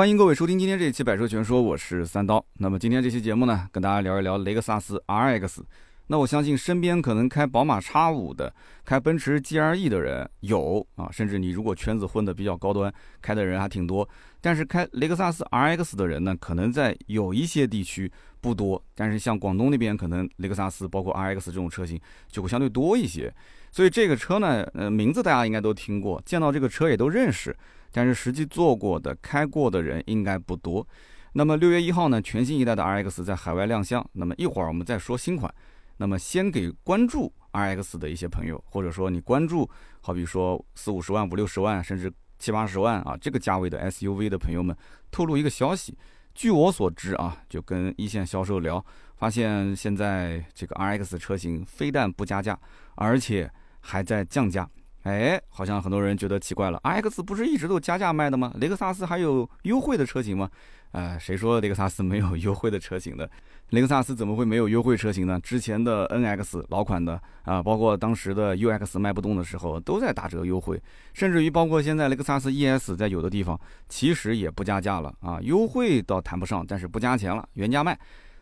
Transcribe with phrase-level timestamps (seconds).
[0.00, 2.42] 欢迎各位收听今天这一期《百车全说》，我是三刀。
[2.54, 5.58] 那么今天这期节目呢，跟大家聊一聊雷克萨斯 RX。
[6.06, 8.50] 那我相信身边可能开宝马 X5 的、
[8.82, 12.90] 开奔驰 GLE 的人有啊，甚至你如果圈子混得比较高端，
[13.20, 14.08] 开的人还挺多。
[14.40, 18.10] 但是开雷克萨斯 RX 的人呢，可能在有一些地区
[18.40, 18.82] 不多。
[18.94, 23.30] 但是像广东那边，可能雷克萨斯包括 RX 这种车型就会相对多一些。
[23.70, 27.54] 所以这个车呢，呃，名字大家应该都听过，见到这个车也都认识。
[27.92, 30.86] 但是实际坐过的、开过的人应该不多。
[31.32, 34.04] 那么六月一号呢，全新一代的 RX 在海外亮相。
[34.12, 35.52] 那么一会儿我们再说新款。
[35.98, 39.68] 那么先给关注 RX 的一些朋友，或者说你关注，
[40.00, 44.74] 好比说四五十万、五六十万，甚至七八十万啊这个价位的 SUV 的朋友们，
[45.10, 45.96] 透露一个消息。
[46.34, 48.82] 据我所知啊，就跟一线销售聊，
[49.16, 52.58] 发现现在这个 RX 车型非但不加价，
[52.94, 54.68] 而且还在降价。
[55.02, 58.52] 哎，好像很多人觉得奇怪了，RX 不是一直都加价卖的吗？
[58.60, 60.50] 雷克萨斯还有优惠的车型吗？
[60.92, 63.30] 呃，谁说雷克萨斯没有优惠的车型的？
[63.70, 65.38] 雷克萨斯怎么会没有优惠车型呢？
[65.40, 70.78] 之前的 NX 老款的啊，包括当时的 UX 卖不动的时候，都在打折优惠，
[71.14, 73.58] 甚至于包括现在雷克萨斯 ES 在有的地方
[73.88, 77.98] 其实也不加价了啊，优惠倒谈不上，但是不加钱了，原价卖。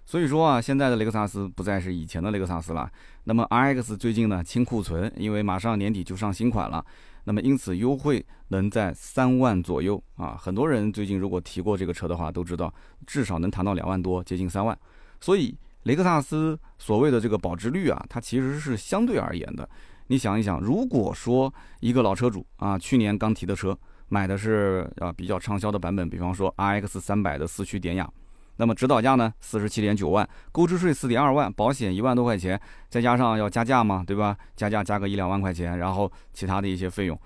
[0.09, 2.91] 所以说啊，现在的雷克萨斯不再是以前的雷克萨斯了。
[3.25, 6.83] 那么 RX 最近呢清库存，因为马上年底就上新款了，
[7.25, 10.35] 那么因此优惠能在三万左右啊。
[10.41, 12.73] 很多人最近如果提过这个车的话，都知道
[13.07, 14.77] 至少能谈到两万多，接近三万。
[15.21, 19.69] 所以雷克萨斯所谓的这个保值率啊，它其实是相对而言的。
[20.07, 28.11] 你想一想，如果说一个老车主啊，去年刚提的车，买的是啊比较畅销的版本，比方说 RX 三百的四驱典雅。
[28.59, 29.33] 那么指导价呢？
[29.41, 34.37] 四十七点九万，购置税四点二万，保险一万多块钱，再加上要加价嘛，对吧？
[34.57, 37.19] 加价加个一两万块钱，然后其他的一些费用，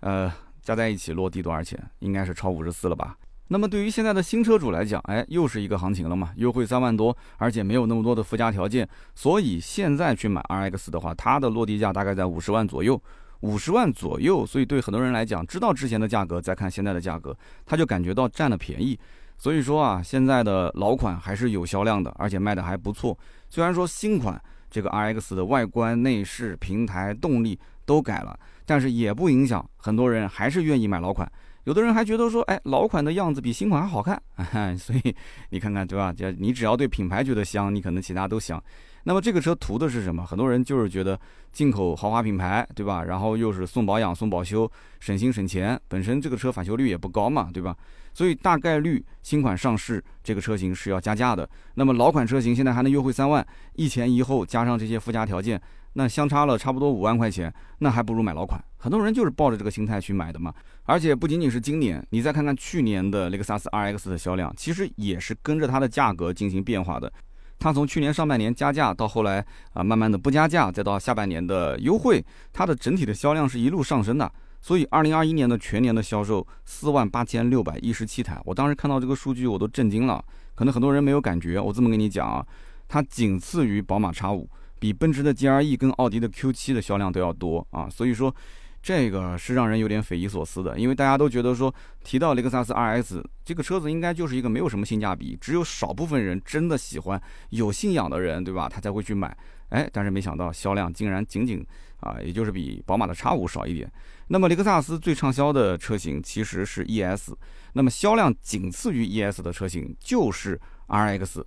[0.00, 1.76] 呃，加在一起落地多少钱？
[1.98, 3.16] 应该是超五十四了吧？
[3.48, 13.00] 那么对于现在的新车主来讲，哎，又是一个行情了嘛，优惠三万多，而且没有那么多的附加条件，所以现在去买 RX 的话，它的落地价大概在五十万左右，
[13.40, 18.98] 五十万左右，所以对很多人来讲，知道之前的价格，再看现在的价格，他就感觉到占了便宜。
[19.38, 23.16] 所以说啊，现在的老款还是有销量的，而且卖的还不错。
[23.48, 31.30] 虽然说新款这个 RX 的外观、内饰、平台、动力都改了，但是也不影响很多人还是愿意买老款。
[31.64, 34.20] 有的人还觉得说，哎，老款的样子比新款还好看。
[34.78, 35.14] 所以
[35.50, 36.12] 你看看，对吧？
[36.12, 38.62] 就你只要对品牌觉得香，你可能其他都香。
[39.02, 40.24] 那么这个车图的是什么？
[40.24, 41.18] 很多人就是觉得
[41.52, 43.02] 进口豪华品牌，对吧？
[43.04, 44.70] 然后又是送保养、送保修，
[45.00, 45.80] 省心省钱。
[45.88, 47.76] 本身这个车返修率也不高嘛，对吧？
[48.16, 51.46] 所以大概率新款上市这个车型是要加价的。
[51.74, 55.60] 那么老款车型现在还能优惠三万，一前一后加上这些附加条件，
[55.92, 58.58] 那相差了差不多五万块钱，那还不如买老款。
[58.78, 60.50] 很多人就是抱着这个心态去买的嘛。
[60.84, 67.12] 而且不仅仅是今年，你再看看去年的雷克萨斯 RX 的销量，其实也是跟着它的价格进行变化的。
[67.58, 69.44] 它从去年上半年加价到后来
[69.74, 74.32] 啊，慢慢的不加价，再到下半年的优惠，它的整体的销量是一路上升的。
[74.60, 80.24] 所以，二零二一年的全年的销售四万八千六百一十七台，我当时看到这个数据我都震惊了。
[80.54, 82.44] 可能很多人没有感觉，我这么跟你讲啊，
[82.88, 87.88] 它仅次于宝马 X 五，比奔驰的 GLE 跟奥迪的 Q 七的销量都要多啊。
[87.90, 88.34] 所以说，
[88.82, 98.68] 这个是让人有点匪夷所思的，因为大家都觉得说，提到雷克萨斯 RS 这个车子，应该就是一个没有什么性价比，只有少部分人真的喜欢、有信仰的人，对吧？
[98.68, 99.36] 他才会去买。
[99.70, 101.66] 哎，但是没想到销量竟然仅仅
[102.00, 103.90] 啊，也就是比宝马的 X 五少一点。
[104.28, 107.32] 那么雷克萨斯最畅销的车型其实是 ES，
[107.72, 111.44] 那么销量仅次于 ES 的车型就是 RX，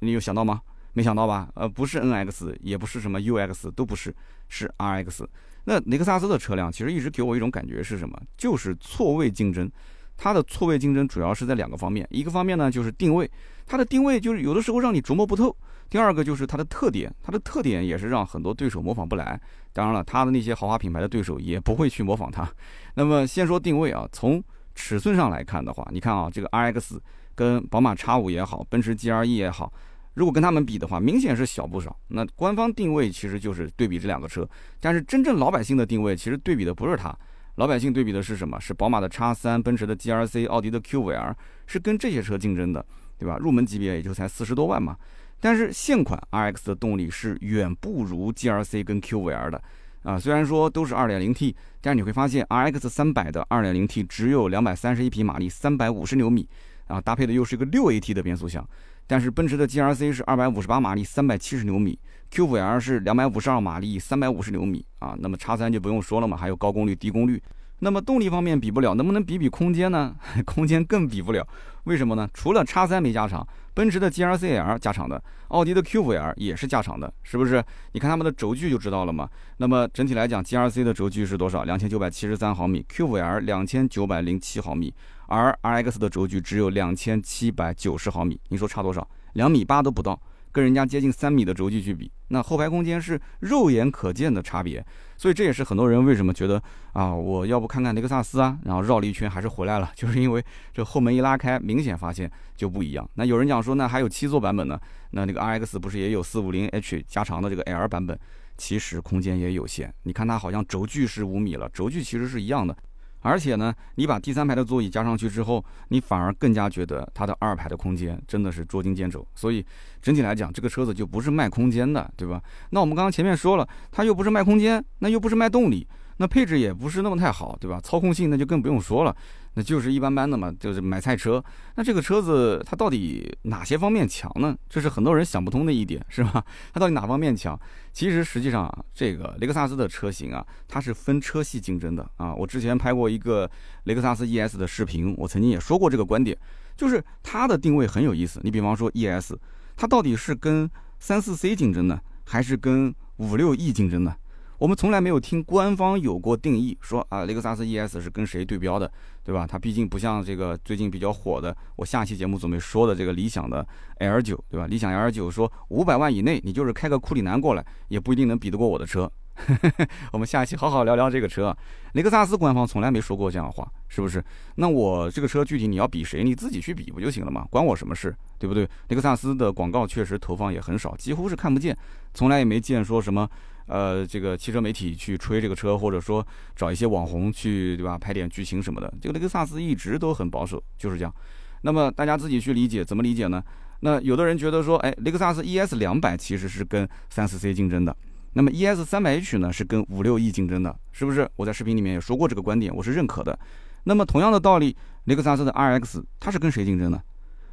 [0.00, 0.60] 你有想到吗？
[0.92, 1.50] 没想到吧？
[1.56, 4.14] 呃，不是 NX，也不是什么 UX，都不是，
[4.48, 5.26] 是 RX。
[5.64, 8.16] 那雷克萨斯的车辆其实一直给我一种感觉是什么？
[8.36, 9.68] 就是错位竞争。
[10.16, 13.30] 它的错位竞争主要是在两个方面，一个方面呢就是定位，
[13.66, 15.54] 它的定位就是有的时候让你琢磨不透。
[15.90, 19.38] 第二个就是它的特点，它的特点也是让很多对手模仿不来。
[19.72, 22.48] 当然了，它的那些豪华品牌的对手也不会去模仿它。
[22.96, 24.42] 那么先说定位啊，从
[24.74, 26.98] 尺寸上来看的话，你看啊，这个 RX
[27.34, 29.72] 跟宝马 X5 也好，奔驰 GLE 也好，
[30.14, 31.94] 如果跟他们比的话，明显是小不少。
[32.08, 34.48] 那官方定位其实就是对比这两个车，
[34.80, 37.16] 但是真正老百姓的定位其实对比的不是它，
[37.56, 38.60] 老百姓对比的是什么？
[38.60, 41.34] 是宝马的 X3、奔驰的 GLC、奥迪的 Q5L，
[41.66, 42.84] 是跟这些车竞争的，
[43.18, 43.36] 对吧？
[43.38, 44.96] 入门级别也就才四十多万嘛。
[45.40, 49.62] 但是现款 RX 的动力是远不如 GLC 跟 Q5L 的
[50.02, 56.48] 啊，虽然说都是 2.0T，但是你会发现 RX 300的 2.0T 只有231匹马力，350牛米，
[56.86, 58.66] 啊，搭配的又是一个 6AT 的变速箱。
[59.06, 61.98] 但是奔驰的 GLC 是258马力，370牛米
[62.34, 65.14] ，Q5L 是252马力，350牛米啊。
[65.20, 67.40] 那么 X3 就不用说了嘛，还有高功率、低功率。
[67.78, 70.16] 那么动力方面比不了，能不能比比空间呢？
[70.44, 71.46] 空间更比不了，
[71.84, 72.28] 为什么呢？
[72.32, 77.62] 除了叉三没加长，奔驰的 GLC L 加长的，奥迪的 Q5L 也是加长的，是不是？
[77.92, 79.28] 你看他们的轴距就知道了嘛。
[79.58, 81.64] 那么整体来讲，GLC 的轴距是多少？
[81.64, 84.94] 两千九百七十三毫米，Q5L 两千九百零七毫米，
[85.26, 89.06] 而 RX 的轴距只有两千七百九十毫米，你说差多少？
[89.34, 90.18] 两米八都不到。
[90.54, 94.86] 跟人家接近三米的轴距去比，那后排空间是肉眼可见的差别，
[95.16, 96.62] 所以这也是很多人为什么觉得
[96.92, 103.04] 啊，我要不看看雷克萨斯啊，然后绕了一圈还是回来了， 就是因为这后门一拉开，明显发现就不一样。
[103.14, 104.80] 那有人讲说，那还有七座版本呢，
[105.10, 108.16] 那那个 RX 不是也有四五零 H 加长的这个 L 版本，
[108.56, 109.92] 其实空间也有限。
[110.04, 112.76] 你看它好像轴距是五米了，轴距其实是一样的。
[113.24, 119.26] 而且呢，你把第三排的座椅加上去之后，你反而更加觉得它的二排的空间真的是捉襟见肘。
[119.34, 119.64] 所以
[120.02, 122.40] 整体来讲，这个车子就不是卖空间的，对吧？
[122.68, 125.86] 那我们刚刚前面说了，它又不是卖空间，那又不是卖动力。
[126.18, 127.80] 那配置也不是那么太好，对吧？
[127.82, 129.16] 操控性那就更不用说了，
[129.54, 131.42] 那就是一般般的嘛，就是买菜车。
[131.74, 134.56] 那这个车子它到底哪些方面强呢？
[134.68, 136.44] 这是很多人想不通的一点，是吧？
[136.72, 137.58] 它到底哪方面强？
[137.94, 142.34] 其实实际上啊，这个雷克萨斯的车型啊，它是分车系竞争的啊。
[142.34, 143.48] 我之前拍过一个
[143.84, 146.36] 雷克萨斯 ES 的视频，我曾经也说过这个观点，
[146.76, 148.40] 就是它的定位很有意思。
[148.42, 149.34] 你比方说 ES，
[149.76, 150.68] 它到底是跟
[150.98, 154.16] 三四 C 竞争呢，还是跟五六 E 竞争呢？
[154.58, 158.90] 我们从来没有听官方有过定义，说啊，雷克萨斯 ES 是跟谁对标的，
[159.24, 159.46] 对吧？
[159.46, 163.66] 它毕竟不像这个最近比较火的，我下期节目准备说的这个理想的
[163.98, 164.66] L 九，对吧？
[164.66, 169.10] 理想 L 九说五百万以内，你就是开个库里南过来，也不一定能比得过我的车。
[170.12, 171.56] 我们下一期好好聊聊这个车。
[171.92, 174.24] 雷克萨斯官方从来没说过这样的话，是不是？
[174.56, 177.46] 那我这个车具体你要比谁，你自己去比不就行了吗？
[177.50, 178.68] 关我什么事，对不对？
[178.88, 181.76] 雷克萨斯的广告确实投放也很少，几乎是看不见，
[182.12, 183.28] 从来也没见说什么。
[183.66, 187.96] 呃，这个汽车媒体去吹这个车，或者说找一些网红去，对吧？
[187.96, 188.92] 拍点剧情什么的。
[189.00, 191.14] 这个雷克萨斯一直都很保守，就是这样。
[191.62, 193.42] 那么大家自己去理解，怎么理解呢？
[193.80, 197.96] 那有的人觉得说，哎，雷克萨斯 ES 两百其实是跟三四 C 竞争的，
[198.34, 201.28] 那么 ES 三百 H 呢是跟五六 E 竞争的，是不是？
[201.36, 203.38] 我在视频里面也说过这个观点，我是认可的。
[203.84, 207.00] 那么同样的道理，雷克萨斯的 RX 它是跟谁竞争呢？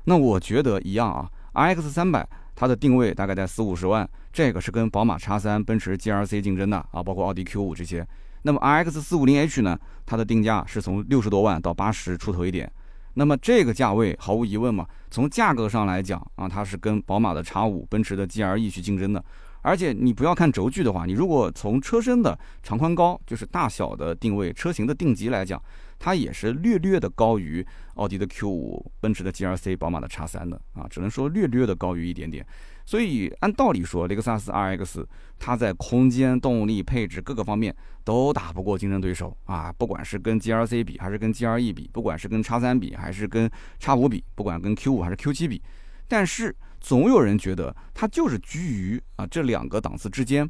[0.03, 2.27] 那我觉得一样啊，RX 三百。
[2.53, 8.05] 它的定位大概在四五十万，这个是跟宝马 X3、奔驰 GLC 竞争的啊，包括奥迪 Q5 这些。
[8.43, 12.71] 那么 RX 450h 呢，它的定价是从六十多万到八十出头一点。
[13.15, 19.23] 那么这个价位毫无疑问嘛，从价格上来讲啊，它是跟宝马的 X5、奔驰的 GLE 去竞争的。
[19.61, 25.61] 而且你不要看轴距的话，你如果从车身的长宽高，就是大小的定位、车型的定级来讲。
[26.03, 27.63] 它也是略略的高于
[27.93, 32.43] 奥迪的 Q5、奔驰的 GLC、宝马的 X3 的啊，只能说略略的高于一点点。
[32.87, 35.05] 所以按道理说，雷克萨斯 RX
[35.37, 37.71] 它在空间、动力、配置各个方面
[38.03, 43.47] 都打不过竞争对手啊，不管是跟 GLC 比，还是跟 GLE 比，不管是跟 X3 比，还是跟
[43.79, 45.61] X5 比，不管跟 Q5 还是 Q7 比，
[46.07, 50.49] 但是总有人觉得它就是居于啊这两个档次之间。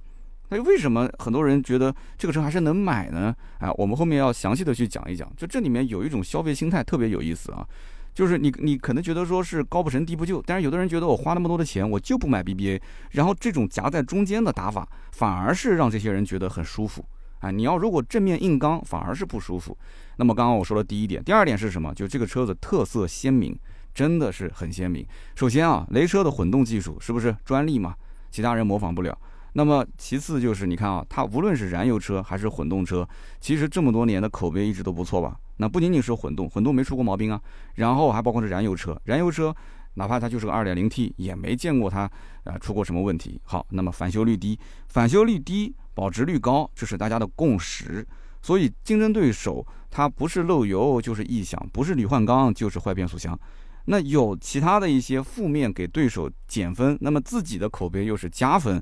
[0.50, 3.33] 那为什么很多人觉得这个车还是能买呢？
[3.60, 5.31] 啊，我们后面要详细的去讲一讲。
[5.38, 7.66] 就这里面有一种消费心态特别有意思啊，
[8.13, 12.81] 就是你你可能觉得说是高不成低不就，但是有的人觉得我花那么多的钱，我就不买 BBA，
[13.12, 17.06] 然后这种夹在中间的打法，反而是让这些人觉得很舒服
[17.39, 17.50] 啊。
[17.50, 19.77] 你要如果正面硬刚，反而是不舒服。
[20.18, 21.94] 那么刚刚我说的第一点，第二点是什么？
[21.94, 23.57] 就这个车子特色鲜明，
[23.94, 25.06] 真的是很鲜明。
[25.36, 27.96] 首先啊，雷车的混动技术是不是专利嘛？
[28.30, 29.18] 其他人模仿不了。
[29.54, 33.08] 那么其次就是你看啊，它无论是燃油车还是混动车，
[33.42, 35.38] 其实这么多年的口碑一直都不错吧？
[35.58, 37.42] 那不仅仅是混动，混动没出过毛病啊。
[37.75, 39.54] 然后还包括是燃油车，燃油车
[39.96, 42.10] 哪怕它就是个 2.0T，也没见过它
[42.46, 43.42] 啊出过什么问题。
[43.44, 48.08] 好，那么返修率低，返修率低，保值率高，这是大家的共识。
[48.42, 53.38] 所以竞争对手它不是漏油就是异响，不是铝换钢就是坏变速箱。
[53.86, 58.82] 那有其他的一些负面给对手减分，那么自己的口碑又是加分。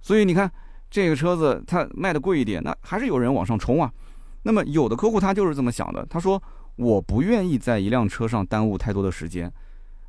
[0.00, 0.50] 所以你看，
[0.90, 3.92] 这个车子它卖的贵一点，那还是有人往上冲啊。
[4.42, 6.40] 那么有的客户他就是这么想的，他说
[6.76, 9.52] 我不愿意在一辆车上耽误太多的时间，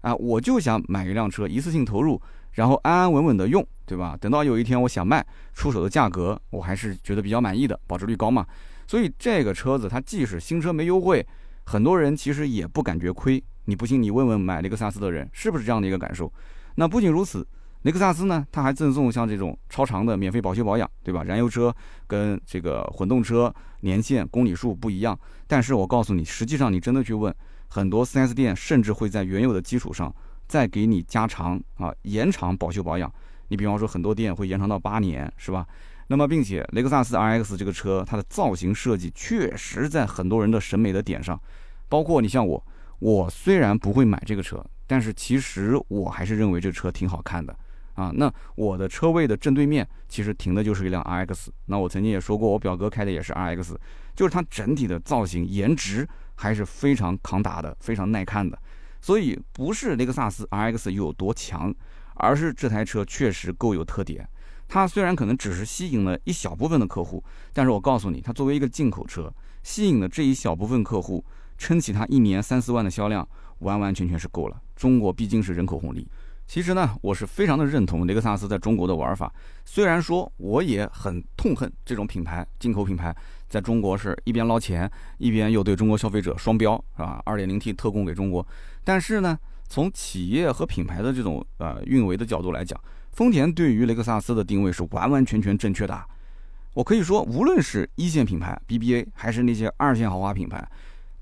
[0.02, 2.22] 啊，我就想买一辆车一次性投入，
[2.54, 4.16] 然后安安稳稳的用，对吧？
[4.22, 8.46] 等到有一天我想卖，出手的价格我还是觉得比较满意的，保值率高嘛。
[8.88, 11.26] 所以这个车子它即使新车没优惠，
[11.66, 13.44] 很多人其实也不感觉亏。
[13.70, 16.32] 你不信你问问买雷克萨斯的人是不是这样的一个感受？
[16.76, 17.48] 那不仅如此。
[17.84, 21.24] 雷克萨斯呢，它还赠送像这种超长的免费保修保养，对吧？
[21.24, 21.74] 燃油车
[22.08, 27.34] 跟这个混动车年限公里数不一样，但是我告诉你，实际上你真的去问
[27.70, 30.14] 很多 4S 店，甚至会在原有的基础上
[30.46, 33.10] 再给你加长啊，延长保修保养。
[33.48, 35.66] 你比方说很多店会延长到八年，是吧？
[36.08, 41.40] 那么，并且雷克萨斯 RX 这个车，它的造型设计确实在很多人的审美的点上，
[41.88, 42.62] 包括你像我，
[43.00, 47.58] 我虽然不会买这个车，但是其实我还是认为这车挺好看的
[47.96, 48.12] 啊。
[48.14, 51.48] 那我的车位的正对面其实停的就是一辆 RX。
[51.66, 53.76] 那我曾经也说过，我表哥开的也是 RX，
[54.16, 58.58] 就是它整体的造型颜值还是非常抗打的，非常耐看的。
[59.02, 61.74] 所以不是雷克萨斯 RX 有多强，
[62.16, 64.28] 而是这台车确实够有特点。
[64.68, 71.26] 它虽然可能只是吸引了一小部分的客户，但是我告诉你，它作为一个进口车，吸引了这一小部分客户，
[71.60, 73.28] 撑起它一年三四万的销量，
[73.60, 74.60] 完完全全是够了。
[74.76, 76.08] 中国毕竟是人口红利。
[76.48, 79.32] 其实呢，我是非常的认同雷克萨斯在中国的玩法。
[79.66, 83.16] 虽然说我也很痛恨这种品牌进口品牌
[83.48, 84.90] 在中国是一边捞钱，
[85.20, 87.22] 一边又对中国消费者双标，是吧？
[87.24, 88.44] 二点零 T 特供给中国。
[88.84, 89.38] 但是呢，
[89.68, 96.04] 从企业和品牌的这种呃运维的角度来讲，丰田对于雷克萨斯的定位是完完全全正确的。
[96.74, 100.68] 我可以说，无论是一线品牌 BBA，还是那些二线豪华品牌，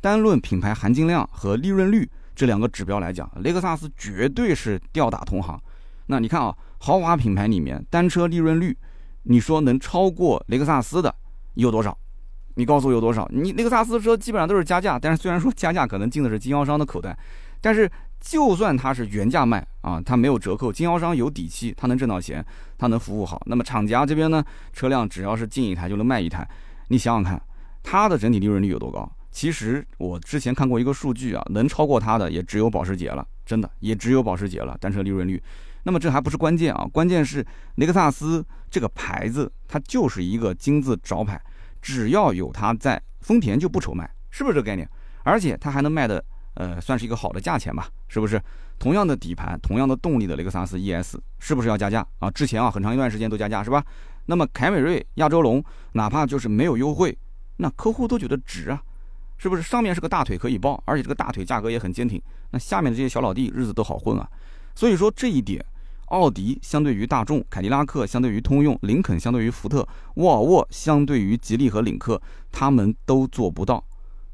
[0.02, 5.60] 单论品牌含金量和利润率这两个指标来讲，雷克萨斯绝对是吊打同行。
[6.08, 8.78] 那你看啊，豪华品牌里面单车利润率，
[9.24, 11.14] 你说能超过雷克萨斯的
[11.56, 11.98] 有多少？
[12.56, 13.28] 你告诉我有多少？
[13.32, 17.18] 你雷克萨斯车基本上都是加价，但是虽然说加价可能进的是经销商的口袋，
[17.62, 17.90] 但是。
[18.20, 22.44] 就算它是原价卖啊，它没有折扣，经销商有底气，他能挣到钱，
[22.76, 23.40] 他能服务好。
[23.46, 26.46] 那么厂家这边呢，车辆只要是进一台就能卖一台，
[26.88, 27.40] 你想想看，
[27.84, 29.08] 它的整体利润率有多高？
[29.38, 35.40] 其实我之前看过一个数据啊，能超过它的也只有保时捷了，真的也只有保时捷了，单车利润率。
[35.84, 41.40] 那么这还不是关键啊，关键是雷克萨斯这个牌子，它就是一个金字招牌，
[41.84, 44.90] 只要有它在，丰田就不愁卖，是不是这个概念？
[45.22, 46.26] 而且它还能卖的。
[46.56, 48.42] 呃，算是一个好的价钱吧，是不是？
[48.80, 52.32] 同样的底盘，同样的动力的雷克萨斯 ES，是不是要加价啊？
[52.32, 53.86] 之前啊，很长一段时间都加价，是吧？
[54.26, 57.16] 那么凯美瑞、亚洲龙，哪怕就是没有优惠，
[57.58, 58.82] 那客户都觉得值啊，
[59.38, 59.62] 是不是？
[59.62, 64.28] 上面是个大腿可以抱，而且这个大腿价格也很坚挺，那下面的这些小老弟日子都好混啊。
[64.76, 65.64] 所以说这一点，
[66.08, 73.84] 奥迪相对于大众，凯迪拉克相对于通用，林肯相对于福特，沃尔沃相对于吉利和领克，他们都做不到，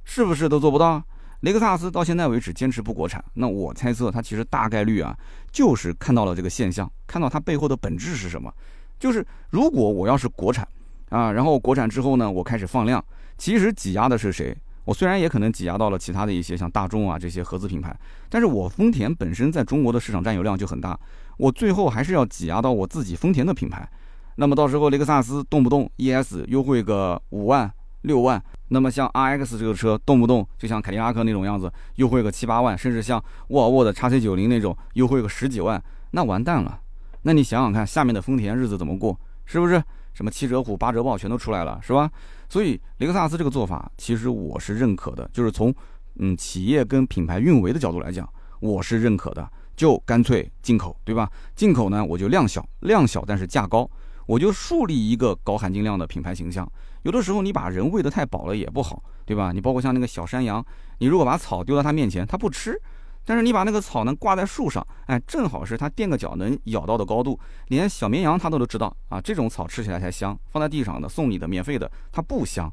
[0.03, 1.03] 是不是都做不到？
[1.41, 5.13] 雷克萨斯到现在为止坚持不国产，那我猜测它其实大概率啊，
[5.51, 8.49] 就是看到了这个现象，看到它背后的本质是什么，
[8.97, 10.65] 就是如果我要是国产
[11.09, 13.03] 啊，然后国产之后呢，我开始放量，
[13.37, 14.55] 其实挤压的是谁？
[14.85, 17.95] 我虽然也可能挤压到了其他的一些像大众啊这些合资品牌，
[18.29, 20.99] 但是我丰田本身在中国的市场占有量就很大，
[21.37, 23.89] 我最后还是要挤压到我自己丰田的品牌，
[24.35, 27.71] 那么到时候雷克萨斯动不动 ES 优惠个五万。
[28.03, 36.81] 六万，那么像 RX 这个车，动不动就像凯迪拉克那种样子，优惠个七八万，甚至像沃尔沃的 x C 九零那种，优惠个十几万，那完蛋了。
[37.21, 39.17] 那你想想看，下面的丰田日子怎么过？
[39.45, 39.81] 是不是？
[40.13, 42.09] 什么七折虎、八折豹全都出来了，是吧？
[42.49, 45.73] 所以雷克萨斯这个做法，其实我是认可的，就是从
[46.19, 48.27] 嗯企业跟品牌运维的角度来讲，
[48.59, 51.29] 我是认可的，就干脆进口，对吧？
[51.55, 53.89] 进口呢，我就量小，量小但是价高，
[54.27, 56.71] 我就树立一个高含金量的品牌形象。
[57.01, 59.51] 有的时候你把人喂得太饱了也不好，对吧？
[59.51, 60.63] 你包括像那个小山羊，
[60.99, 62.71] 你如果把草丢到它面前，它不吃；
[63.25, 67.39] 但是你把那个草呢挂在树上，哎，正好是它垫个脚能咬到的高度，
[67.69, 70.37] 连小绵羊它都都知道啊，这种草吃起来才香。
[70.51, 72.71] 放在地上的送你的免费的，它不香。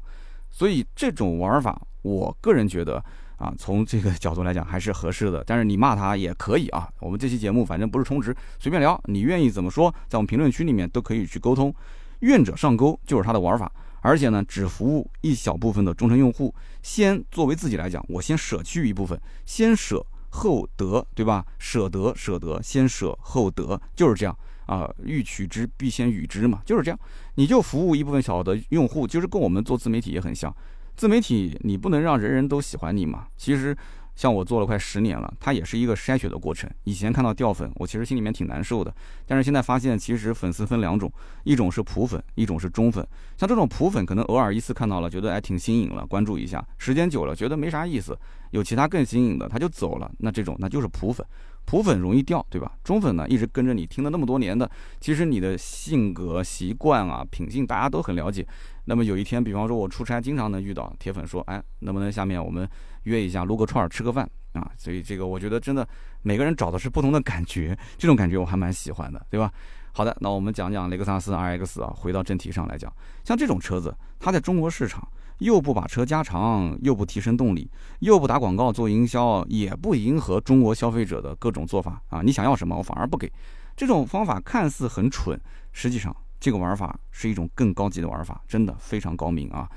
[0.49, 3.01] 所以这种玩法，我个人觉得
[3.37, 5.43] 啊，从这个角度来讲还是合适的。
[5.45, 11.73] 但是你骂他也可以啊，我们这期节目反正不是充值，随便聊，你愿意怎么说，在我们评论区里面都可以去沟通。
[12.19, 13.71] 愿者上钩就是他的玩法。
[14.03, 16.53] 而且呢，只服务一小部分的忠诚用户。
[16.81, 21.45] 先作为自己来讲，我先舍去一部分，先舍厚德，对吧？
[21.59, 24.35] 舍得舍得，先舍后得，就是这样
[24.65, 24.89] 啊。
[25.03, 26.99] 欲取之，必先予之嘛，就是这样。
[27.35, 30.51] 你就服务一部分小的用户，就是跟我们做自媒体也很像。
[30.95, 33.77] 自媒体你不能让人人都喜欢你嘛，其实。
[34.15, 36.69] 像我做了快十年了，它也是一个筛选的过程。
[36.83, 38.93] 以前看到掉粉，我其实心里面挺难受的。
[39.25, 41.11] 但是现在发现，其实粉丝分两种，
[41.43, 43.05] 一种是普粉，一种是中粉。
[43.37, 46.63] 像这种普粉，可能偶尔一次看到了，觉得哎挺新颖了，关注一下。
[46.77, 48.17] 时间久了，觉得没啥意思，
[48.51, 50.11] 有其他更新颖的，他就走了。
[50.19, 51.25] 那这种那就是普粉，
[51.65, 52.71] 普粉容易掉，对吧？
[52.83, 58.45] 中粉呢，一直跟着你听了那么多年的，其实你的性格、习惯啊、品性，大家都很了解。
[58.85, 62.67] 那么有一天，比方说我出差，经常能遇到铁粉说，哎，能不能下面我们。
[63.03, 65.87] 约一下撸个串儿吃个饭啊，所以这个我觉得真的
[66.21, 69.51] 每个人找的是不同的感觉，这种感觉我还蛮喜欢的，对吧？
[69.93, 72.91] 好的，那我们讲讲雷克萨斯 RX 啊，回到正题上来讲，
[73.23, 75.05] 像这种车子，它在中国市场
[75.39, 83.29] 又不把车加长，又不提升动力，又不打广告做营销，也不迎合中国消费者的各种做法啊，你想要什么我反而不给，
[83.75, 85.37] 这种方法看似很蠢，
[85.73, 89.69] 实际上这个玩法是一种更高级的玩法，真的非常高明啊。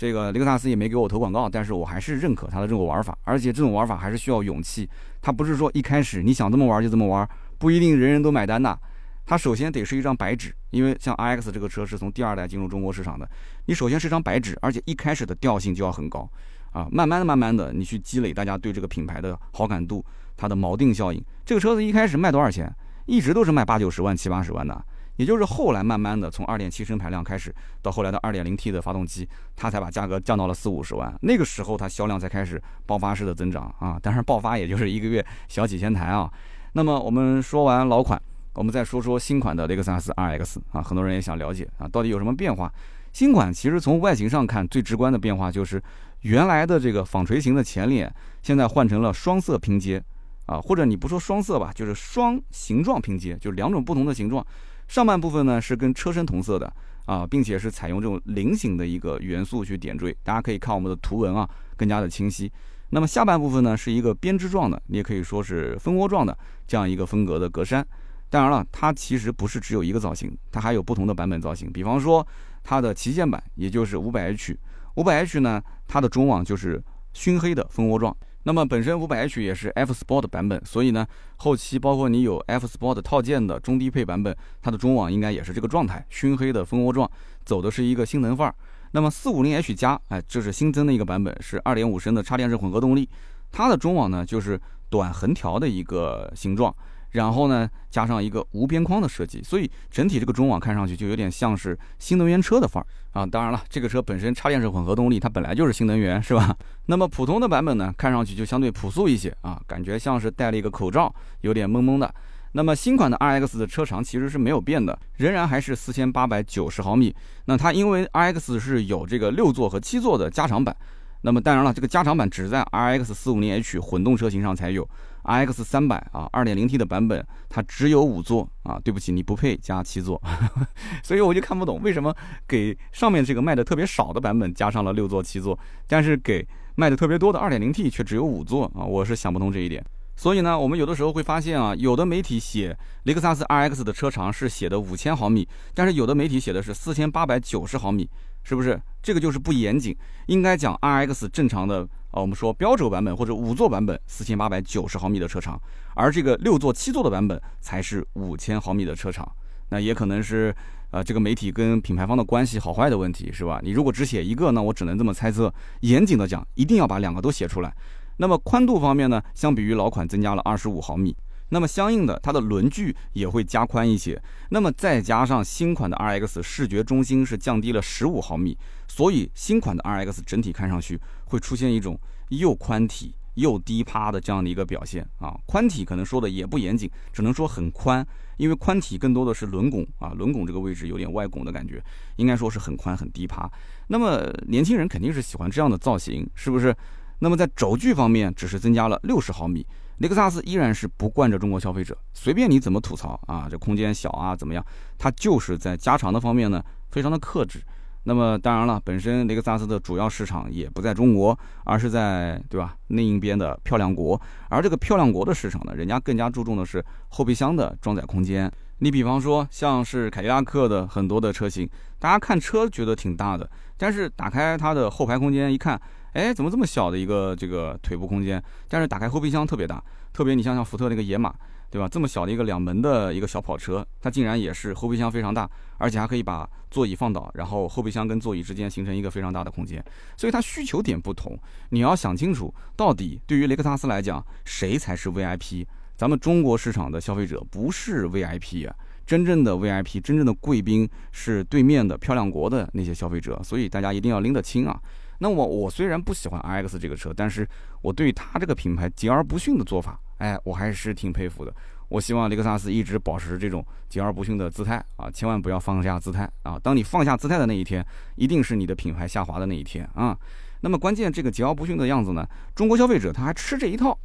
[0.00, 4.88] 这个雷克萨斯也没给我投广告，但是我还是认可它的这种玩法，而且这种玩法还是需要勇气。
[5.20, 7.28] 它不是说一开始你想这么玩就这么玩，
[7.58, 8.80] 不一定人人都买单的。
[9.26, 13.28] 它首先得是一张白纸，因为像 RX 这个车是从第二代进入中国市场的，
[13.66, 16.26] 你首先是张白纸，而且一开始的调性就要很高
[16.72, 20.02] 啊，慢慢的、慢慢的，你去积累大家对这个品牌的好感度，
[20.34, 21.22] 它的锚定效应。
[21.44, 22.74] 这个车子一开始卖多少钱？
[23.04, 24.82] 一直都是卖八九十万、七八十万的。
[25.16, 31.14] 也就是后来慢慢的从2.7升排量开始，到后来的 2.0T 的发动机，它才把价格降到了四五十万。
[31.22, 33.98] 那个时候它销量才开始爆发式的增长啊！
[34.02, 36.32] 但是爆发也就是一个月小几千台啊。
[36.72, 38.20] 那么我们说完老款，
[38.54, 42.72] 我们再说说新款的雷克萨斯 RX 啊，很多人也想了解啊，到底有什么变化？
[43.12, 45.82] 新款其实从外形上看，最直观的变化就是
[46.20, 50.02] 原来的这个纺锤形的前脸，现在换成了双色拼接
[50.46, 54.46] 啊，或者你不说双色吧，就是双形状拼接，就两种不同的形状。
[54.90, 56.70] 上半部分呢是跟车身同色的
[57.06, 62.50] 啊，并且是采用这种菱形的一个元素去点缀，大家可以看我们的图文啊，更加的清晰。
[62.88, 67.84] 那么下半部分呢是一个编织状的，你也可以说是蜂窝状的这样一个风格的格栅。
[68.30, 71.72] 当然了，它其实不是只有一个造型，它还有不同的版本造型。
[71.72, 72.26] 比方说
[72.64, 74.58] 它的旗舰版，也就是五百 H，
[74.96, 76.82] 五百 H 呢，它的中网就是
[77.12, 78.16] 熏黑的蜂窝状。
[78.44, 81.06] 那么本身五百 H 也是 F Sport 版本，所以呢，
[81.36, 87.10] 后期包括你有 F Sport 套件的中低配版本，它的中网应该也是这个状态，熏黑的蜂窝状，
[87.44, 88.54] 走的是一个性能范儿。
[88.92, 93.08] 那么四五零 H 加，哎，这是新增的一个版本，是二点五升的插电式混合动力，
[93.52, 96.74] 它的中网呢就是短横条的一个形状。
[97.10, 103.26] 然后呢，加上一个无边框的设计，所以整体这个中网看上去就有点像是新能源车的范儿啊。
[103.26, 106.56] 当然了，这个车本身插电式混合动力，它本来就是新能源，是吧？
[106.86, 112.12] 那么普通的版本呢，看上去就相对朴素一些啊，感觉像是戴了一个口罩，有点懵懵的。
[112.52, 117.14] 那么新款的 RX 的车长其实是没有变的，仍然还是四千八百九十毫米。
[117.44, 120.76] 那它因为 RX 是有这个六座和七座的加长版，
[121.20, 124.88] 那么当然了，这个加长版只在 RX 四五零 H 混动车型上才有。
[125.24, 130.20] RX 三百啊，二点零 T 的版本，它只有五座啊，对不起，你不配加七座，
[131.02, 132.14] 所以我就看不懂为什么
[132.48, 139.84] 给上面这个卖的特别少的版本加上了六座、七座，但是给卖的特别多的二点零 T 却只有五座啊，我是想不通这一点。
[140.16, 148.08] 所以呢，我们有的时候会发现啊，有的媒体写雷克萨斯 RX 的车长是写的五千毫米，但是有的媒体写的是四千八百九十毫米，
[148.42, 148.80] 是不是？
[149.02, 151.88] 这个就是不严谨，应该讲 RX 正常的。
[152.10, 155.60] 啊，我们说标准版本或者五座版本四千八百九十毫米的车长，
[155.94, 159.30] 而这个六座、七座的版本才是五千毫米的车长。
[159.68, 160.52] 那也可能是
[160.90, 163.60] 呃这个媒体跟品牌方的关系好坏的问题，是吧？
[163.62, 165.52] 你如果只写一个，那我只能这么猜测。
[165.80, 167.72] 严谨的讲，一定要把两个都写出来。
[168.16, 171.16] 那么宽度方面呢，相比于老款增加了二十五毫米。
[171.50, 174.20] 那么相应的，它的轮距也会加宽一些。
[174.50, 178.56] 那么再加上新款的 RX 视觉中心是降低了十五毫米，
[178.88, 185.36] 所以新款的 RX 整体看上去会出现一种又宽体又低趴的这样的一个表现啊。
[185.46, 191.82] 宽体可能说的也不严谨，只能说很宽，因为宽体更多的是轮拱啊，轮拱这个位置有点外拱的感觉，
[192.16, 193.50] 应该说是很宽很低趴。
[193.88, 196.74] 那么年轻人肯定是喜欢这样的造型，是不是？
[197.22, 199.66] 那么在轴距方面，只是增加了六十毫米。
[200.00, 204.64] 雷克萨斯依然是不惯着中国消费者，随便你怎么吐槽啊，这空间小啊怎么样？
[204.96, 207.60] 它就是在加长的方面呢，非常的克制。
[208.04, 214.18] 那么当然了，本身雷克萨斯的主要市场也不在中国，而是在对吧另一边的漂亮国。
[214.48, 218.50] 而这个漂亮国的市场呢，人家更加注重的是后备箱的装载空间。
[218.78, 225.78] 你比方说像是凯迪拉克的很多的车型，大家看车觉得挺大的，但是打开它的后排空间一看。
[226.12, 228.42] 哎，怎么这么小的一个这个腿部空间？
[228.68, 231.32] 但是打开后备箱特别大，特别你像像福特那个野马，
[231.70, 231.88] 对吧？
[231.88, 239.84] 这么小的一个两门的一个小跑车，它竟然也是后备箱非常大，而且还可以把座椅放倒，然后后备箱跟座椅之间形成一个非常大的空间。
[240.16, 241.38] 所以它需求点不同，
[241.70, 245.64] 你要想清楚，到底对于雷克萨斯来讲，谁才是 VIP？
[245.96, 248.74] 咱们中国市场的消费者不是 VIP 啊，
[249.06, 254.80] 真正的 VIP，真正的贵宾是对面的漂亮国的那些消费者，所以大家一定要拎得清啊。
[255.22, 257.46] 那我我虽然不喜欢 RX 这个车，但是
[257.82, 261.54] 我对它这个品牌桀而不驯的做法，哎，我还是挺佩服的。
[261.88, 266.56] 我希望雷克萨斯一直保持这种桀而不驯的姿态啊，千万不要放下姿态啊！
[266.62, 270.16] 当你放下姿态的那一天，一定是你的品牌下滑的那一天啊！
[270.60, 273.98] 那么关键这个桀骜不驯的样子呢，中国消费者他还吃这一套，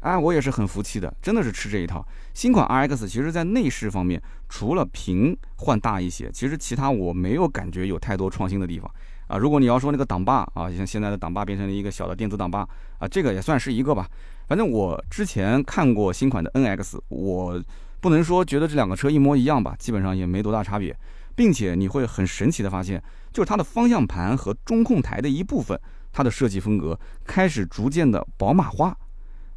[0.00, 2.06] 哎，我也是很服气的，真的是吃这一套。
[2.34, 8.90] 新款 RX 其实在内饰方面，除了屏换大一些，其实其他我没有感觉有太多创新的地方。
[9.28, 12.60] 啊，如果你要说那个挡把啊，像现在的挡把变成了一个小的电子挡把
[12.98, 14.08] 啊，这个也算是一个吧。
[14.48, 17.62] 反正我之前看过新款的 NX，我
[18.00, 20.96] 不能说觉得这两个车一模一样吧，基本上也没多大差别。
[21.34, 25.78] 并且你会很神奇的发现，就是它的方向盘和中控台的一部分，
[26.10, 28.96] 它的设计风格开始逐渐的宝马化。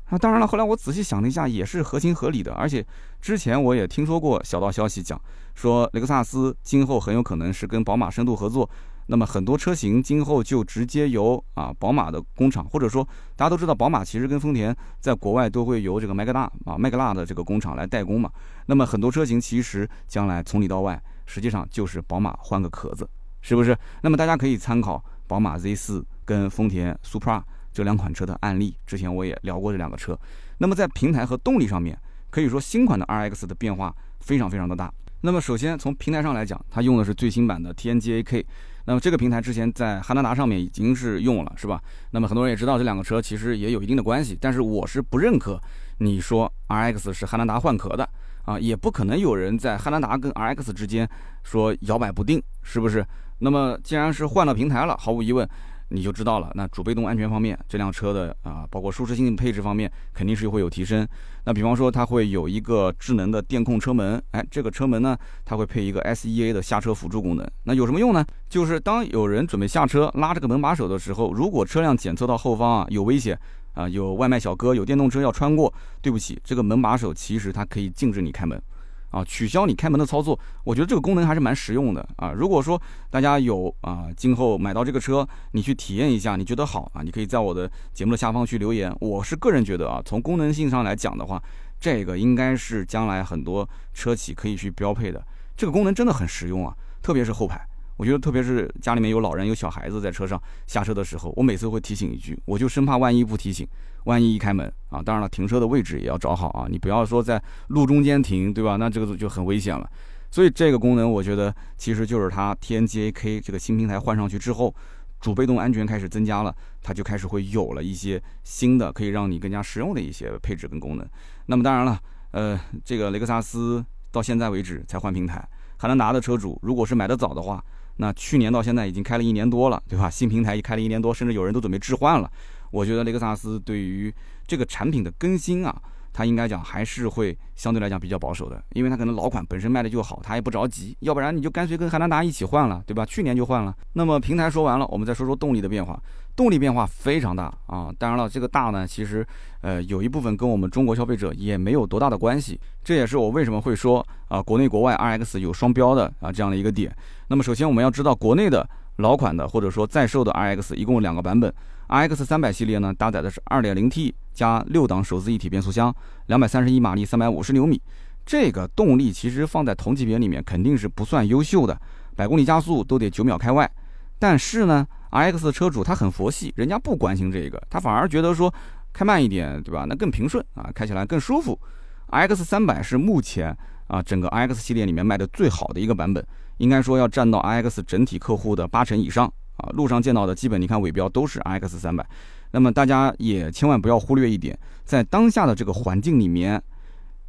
[0.10, 2.52] 啊，当然了，后来我仔细想了一下，也是合情合理的。
[2.52, 2.86] 而且
[3.22, 5.18] 之前我也听说过小道消息讲，
[5.56, 8.70] 说雷克萨斯今后很有可能是跟宝马深度合作。
[9.12, 13.04] 那么很多车型今后就直接由啊宝马的工厂，或者说
[13.36, 18.32] 大家都知道，宝马其实跟丰田在国外都会由这个麦格纳啊麦格纳的这个工厂来代工嘛。
[18.68, 23.10] 那么很多车型其实将来从里到外，实际上就是宝马换个壳子，
[23.42, 23.76] 是不是？
[24.04, 27.42] 那么大家可以参考宝马 Z4 跟丰田 Supra
[27.74, 28.76] 这两款车的案例。
[28.86, 30.16] 之前我也聊过这两个车。
[30.60, 34.94] 那么在平台和动力上面，可以说新款的 RX 的变化非常非常的大。
[35.22, 38.46] 那么首先从平台上来讲，它用的是最新版的 TNGA-K。
[38.90, 41.80] 那么这个平台之前在汉兰达上面已经是用了，是吧？
[42.10, 45.62] 那么很多人也知道这两个车其实也有一定的关系，但是我是不认可
[46.00, 48.10] 你说 RX 是汉兰达换壳的
[48.46, 51.08] 啊，也不可能有人在汉兰达跟 RX 之间
[51.44, 53.06] 说摇摆不定，是不是？
[53.38, 55.48] 那么既然是换了平台了，毫无疑问。
[55.90, 61.08] 你就知道了，那主被动安全方面，这辆车的啊，包括舒适性配置方面，肯定是会有提升。
[61.46, 67.46] 那比方说，它会有一个智能的电控车门，哎，这个车门呢，它会配一个 SEA 的下车辅助功能。
[67.64, 68.24] 那有什么用呢？
[68.48, 73.40] 就是当有人准备下车拉这个门把手的时候，如果车辆检测到后方啊有危险
[73.74, 78.62] 啊，有外卖小哥、有电动车要穿过，对不起，这个门把手其实它可以禁止你开门。
[79.10, 82.32] 啊，取消你开门的操作，我觉得这个功能还是蛮实用的啊。
[82.32, 88.96] 如果说大家有啊，今后买到这个车，你去体验一下，你觉得好啊，你可以在我的节目的下方去留言。
[89.00, 91.42] 我是个人觉得啊，从功能性上来讲的话，
[91.80, 95.24] 这个应该是将来很多车企可以去标配的。
[95.58, 97.60] 这个功能真的很实用啊，特别是后排。
[97.98, 103.68] 我觉得，特别是家里面有老人、有小孩子在车上下车的时候，我每次会提醒一句，我就生怕万一不提醒，
[104.06, 108.76] 万一一开门啊，当然了，停车的位置也要找好啊，你不要说在路中间停，对吧？
[108.78, 109.90] 那这个就很危险了。
[110.32, 114.74] 所以这个功能，我觉得其实就是它 TNGA-K 这个新平台换上去之后，
[115.20, 121.08] 主被动安全开始增加了，它就开始会有了一些新的可以让你更加实用的一些配置跟功能。
[121.48, 122.00] 那么当然了，
[122.32, 127.64] 呃，这个雷克萨斯到现在为止才换平台，汉兰达的车主如果是买的早的话。
[128.02, 130.10] 那去年到现在已经开了一年多了，对吧？
[130.10, 132.32] 新平台也开了一年多，甚至有人都准备置换了。
[132.72, 134.14] 我觉得雷克萨斯对于
[134.48, 140.96] 这个产品的更新啊，它应该讲还是会相对来讲比较保守的，因为它可能老款本身卖的就好，它也不着急。
[141.02, 143.06] 要不然你就干脆跟汉兰达一起换了，对吧？
[143.06, 143.76] 去年就换了。
[143.94, 146.02] 那么平台说完了，我们再说说动力的变化。
[146.40, 147.94] 动力变化非常大啊！
[148.00, 149.28] 当然了，这个大呢，其实
[149.60, 152.58] 呃有一部分跟我们中国消费者也没有多大的关系。
[152.82, 156.96] 这也是我为什么会说啊，国内国外 RX 有双标的啊这样的一个点。
[157.28, 158.66] 那么首先我们要知道，国内的
[159.00, 161.54] 老款的或者说在售的 RX 一共有两个版本
[161.90, 165.94] ，RX 三百系列呢搭载的是 2.0T 加六档手自一体变速箱，
[166.28, 167.82] 两百三十一马力，三百五十牛米。
[168.26, 171.78] 这个动力其实放在同级别里面肯定是不算优秀的，
[172.16, 173.70] 百公里加速都得九秒开外。
[174.18, 174.88] 但是呢。
[175.10, 178.54] R X 车主他很佛系，人家不关心这个，他反而觉得说
[178.94, 179.86] 开慢一点，对吧？
[179.88, 181.60] 那更平顺啊，开起来更舒服。
[182.08, 183.56] R X 三百是目前
[183.88, 186.26] 啊整个 R X 系列里面卖的最好的一个版本，
[186.58, 189.70] 应该说要占到 R X 整体客户的八成以上啊。
[189.74, 192.08] 路上见到的基本你看尾标都是 R X 三百。
[192.52, 196.62] 那么大家也千万不要忽略一点，在当下的这个环境里面，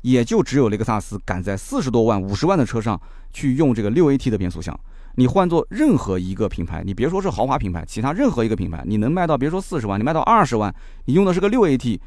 [0.00, 2.98] 也就只有雷克萨斯敢在四十多万、五十万的车上
[3.30, 4.78] 去用这个六 A T 的变速箱。
[5.16, 10.74] 你换做任何一个品牌，你别说是豪华品牌，其他任何一个品牌，你能卖到别说四十万，你卖到二十万，
[11.06, 12.00] 你用的是个六 AT，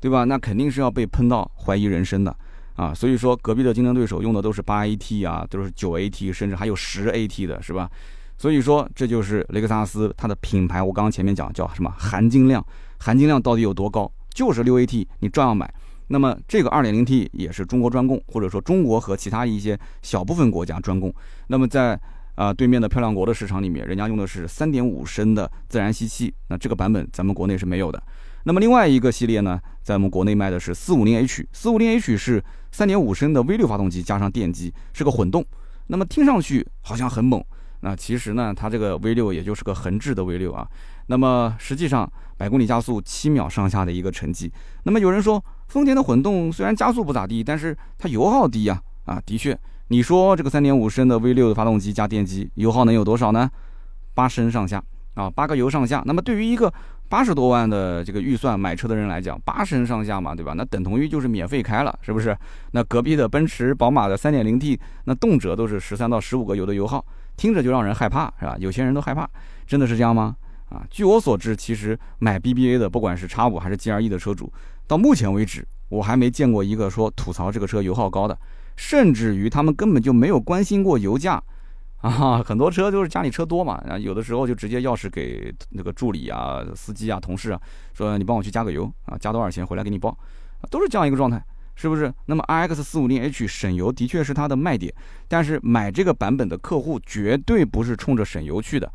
[0.00, 0.24] 对吧？
[0.24, 2.36] 那肯定是要被喷到怀疑人生的
[2.76, 2.92] 啊！
[2.94, 7.90] 所以说，隔壁的竞争对手用的都是八 AT 啊，都是九 AT，甚至还有十 AT 的，是吧？
[8.38, 10.82] 所以说，这就是雷克萨斯它的品牌。
[10.82, 12.64] 我刚刚前面讲叫什么含金量？
[12.98, 14.10] 含金量到底有多高？
[14.34, 15.72] 就是六 AT，你照样买。
[16.12, 21.12] 那么这个二点零 T 也是中国专供，或者说中国和其他一些小部分国家专供。
[21.46, 22.00] 那么在
[22.40, 28.02] 啊，对面的漂亮国的市场里面，人家用的是三点五升的自然吸气，那这个版本咱们国内是没有的。
[28.44, 35.44] 那么另外一个系列呢，在我们国内卖的是四五零 H，四五零 H 是三点五升的 V 六发动机加上电机，是个混动。
[35.88, 37.44] 那么听上去好像很猛，
[37.80, 40.66] 那其实呢，它这个 V 六也就是个横置的 V 六啊。
[41.08, 44.50] 那么实际上百公里加速七秒上下的一个成绩。
[44.84, 48.74] 那么有人说，丰田的混动虽然加速不咋地，但是它油耗低呀。
[48.74, 49.58] 啊，啊的确。
[49.88, 53.50] 你说这个三点五升的 V 六的发动机加电机，油耗能有多少呢？
[54.14, 54.80] 八升上下
[55.14, 56.00] 啊，八个油上下。
[56.06, 56.72] 那么对于一个
[57.08, 60.52] 八十多万的这个预算买车的人来讲，八升上下嘛，对吧？
[60.56, 62.36] 那等同于就是免费开了，是不是？
[62.70, 67.04] 那隔壁的奔驰、宝马的三点零 T，那动辄都是十三到十五个油的油耗，
[67.36, 68.54] 听着就让人害怕，是吧？
[68.60, 69.28] 有些人都害怕，
[69.66, 70.36] 真的是这样吗？
[70.68, 74.52] 啊，据我所知，其实买 BBA 的，不管是叉五还是 GRE 的车主，
[74.86, 78.38] 到目前为止，我还没见过一个说吐槽这个车油耗高的。
[78.80, 81.40] 甚至于他们根本就没有关心过油价，
[82.00, 87.60] 啊，很多车都是家里车多嘛，然后有的时候就直接钥匙给那个助理啊、司机啊、同事啊，
[87.92, 90.16] 说你帮我去加个油啊，加多少钱回来给你报，
[90.70, 92.10] 都是这样一个状态，是不是？
[92.24, 94.90] 那么 RX 四五零 H 省油的确是它的卖点，
[95.28, 98.90] 但是买这个版本的客户绝对不是冲着省油去的。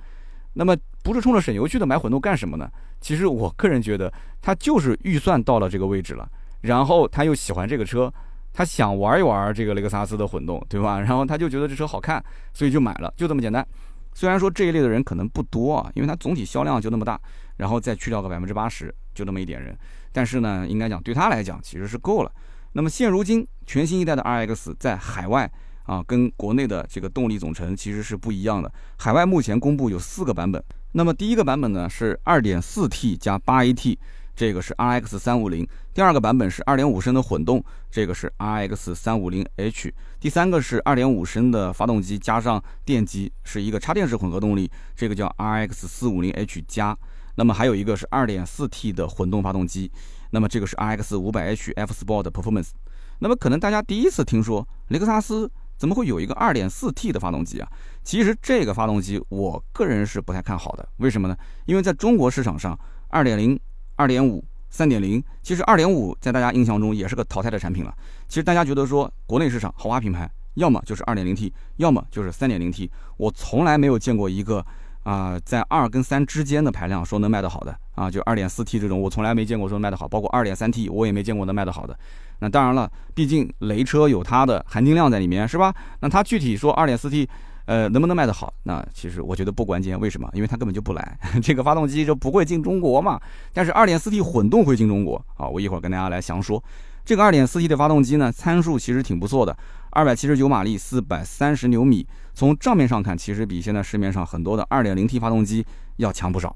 [0.53, 2.67] 那么不是冲着省油去的买混动干什么呢？
[2.99, 6.27] 其实我个人觉得，他就是预算到了这个位置了，
[6.61, 8.11] 然后他又喜欢这个车。
[8.57, 10.97] 他想玩一玩这个雷克萨斯的混动，对吧？
[11.03, 13.67] 然后他就觉得这车好看，所以就买了，就这么简单。
[14.13, 17.19] 虽然说这一类的人可能不多啊，因为它总体销量就那么大，
[17.57, 19.77] 然后再去掉个百分之八十，就那么一点人。
[20.13, 22.31] 但是呢，应该讲对他来讲其实是够了。
[22.71, 25.51] 那么现如今全新一代的 RX 在海外
[25.83, 28.71] 啊，跟国内的这个动力总成其实是不一样的。
[28.97, 30.63] 海外目前公布有四个版本，
[30.93, 33.97] 那么第一个版本呢是 2.4T 加 8AT。
[34.35, 46.97] 这个是 RX 三五零，第二个版本是二点五升的混动，这个是 RX 三五零 H，第三个是二点五升的发动机加上电机，是一个插电式混合动力，这个叫 RX 四五零 H 加。
[47.35, 49.89] 那么还有一个是二点四 T 的混动发动机，
[50.31, 52.71] 那么这个是 RX 五百 H F Sport Performance。
[53.19, 57.71] 那么可能大家第一次听说雷克萨斯怎么会有一个二点四 T 的发动机啊？
[58.03, 61.37] 其实这个发动机我个人是不太看好的，为什么呢？
[61.65, 63.57] 因为在中国市场上，二点零。
[63.95, 67.93] 二点五、三点零，其实二点五在大家印象中也是个淘汰的产品了。
[68.27, 72.89] 其实大家觉得说，国内市场豪华品牌，要么就是二点零 T，要么就是三点零 T。
[73.17, 74.65] 我从来没有见过一个
[75.03, 80.07] 啊，在二跟三之间的排量说能卖得好的啊，就二点四 T 这种，我从来没见过说卖得好。
[80.07, 81.97] 包括二点三 T，我也没见过能卖得好的。
[82.39, 85.73] 那当然了，毕竟雷车有它的含金量在里面，是吧？
[86.01, 87.29] 那它具体说二点四 T。
[87.65, 88.53] 呃，能不能卖得好？
[88.63, 90.29] 那其实我觉得不关键，为什么？
[90.33, 93.19] 因为它根本就不来， 这个发动机就不会进中国嘛。
[93.53, 96.63] 但是 2.4T 混动会进中国啊，我一会儿跟大家来详说。
[97.03, 99.55] 这个 2.4T 的发动机呢，参数其实挺不错的
[99.91, 102.07] ，279马力，430牛米。
[102.33, 105.65] 从账面上看，其实比现在市面上很多的 2.0T 发动机
[105.97, 106.55] 要强不少。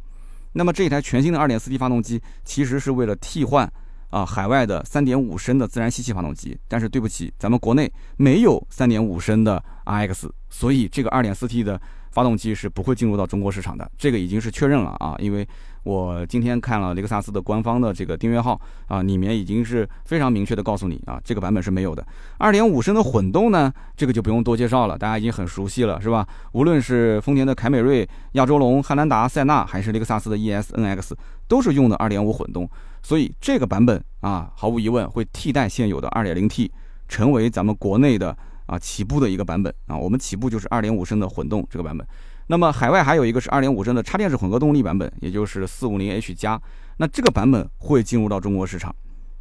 [0.54, 3.72] 那么这一台全新的 2.4T 发动机，其实是为了替换。
[4.10, 11.80] 啊，海外的三点五升的自然吸气发动机，但是对不起，咱们国内没有三点五升的 RX，所以这个二点四 T 的
[12.12, 15.48] 发动机是不会进入到中国市场的，这个已经是确认了啊，因为
[15.84, 22.06] 我今天看了雷克萨斯的官方的这个订阅号啊，里面已经是非常明确的告诉你啊，这个版本是没有的。
[22.40, 26.28] 二点五升的混动呢，这个就不用多介绍了，大家已经很熟悉了，是吧？
[26.54, 31.12] 无论是丰田的凯美瑞、亚洲龙、汉兰达、塞纳，还是雷克萨斯的 ES、NX，
[31.48, 32.70] 都是用的二点五混动。
[33.02, 36.70] 所以这个版本啊，毫无疑问会替代现有的 2.0T，
[37.08, 39.98] 成为咱们国内的啊起步的一个版本啊。
[39.98, 42.06] 我们起步就是2.5升的混动这个版本。
[42.48, 46.60] 那么海外还有一个是2.5升的插电式混合动力版本，也就是 450H 加。
[46.98, 48.94] 那这个版本会进入到中国市场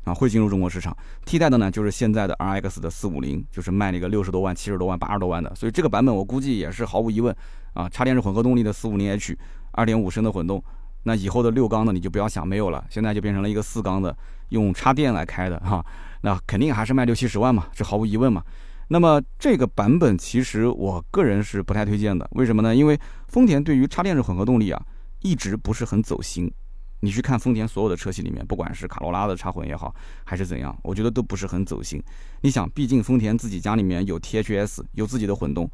[0.05, 0.97] 啊，会进入中国市场。
[1.25, 5.55] 替代的呢就是现在的 RX 的450，就是卖那个六十多万、七十多万、八十多万的。
[5.55, 7.35] 所以这个版本我估计也是毫无疑问
[7.73, 10.63] 啊，插电式混合动力的 450H，2.5 升的混动。
[11.09, 14.15] 那以后的六缸的你就不要想没有了，现在就变成了一个四缸的，
[14.51, 15.83] 用插电来开的哈，
[16.21, 18.45] 那肯定还是卖六七十万嘛，这毫无疑问嘛。
[18.89, 22.77] 那么这个版本其实我个人是不太推荐的，为什么呢？
[22.77, 24.83] 因为丰田对于插电式混合动力啊，
[25.21, 26.53] 一直不是很走心。
[27.01, 29.95] 你去看丰田所有的车系里面，不管是卡罗拉的插混也好，
[30.25, 32.03] 还是怎样，我觉得都不是很走心。
[32.43, 35.71] 你想，毕竟丰田自己家里面有 THS，有自己的混动，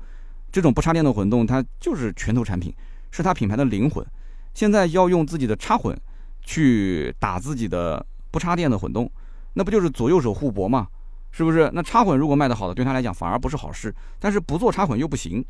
[0.53, 2.73] 这种不插电的混动，它就是拳头产品，
[3.11, 4.07] 是它品牌的灵魂。
[4.55, 5.95] 现在要用自己的插混
[6.41, 9.11] 去打自己的不插电的混动，
[9.53, 10.87] 那不就是左右手互搏吗？
[11.31, 11.69] 是不是？
[11.75, 13.93] 那插混如果卖得好的，对他来讲反而不是好事。
[14.21, 15.45] 但是不做插混又不行，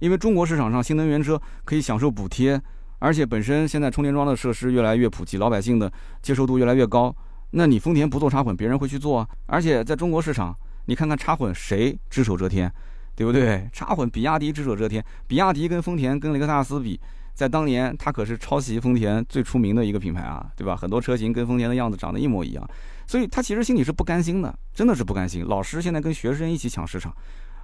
[0.00, 2.60] 因为中国市场上新能源车可以享受补贴，
[2.98, 7.14] 而且本身现在充电桩的设施越来越普及，老百姓的接受度越来越高。
[7.52, 9.28] 那你丰田不做插混，别人会去做啊。
[9.46, 10.52] 而且在中国市场，
[10.86, 12.72] 你看看插混谁只手遮天，
[13.14, 13.68] 对不对？
[13.72, 17.00] 插混比亚迪只手遮天，比亚迪跟丰田跟雷克萨斯比。
[17.40, 20.76] 在当年，它可是抄袭丰田最出名的一个品牌啊，对吧？
[20.76, 22.70] 很多车型跟丰田的样子长得一模一样，
[23.06, 25.46] 所以他其实心里是不甘心的，真的是不甘心。
[25.46, 27.10] 老师现在跟学生一起抢市场，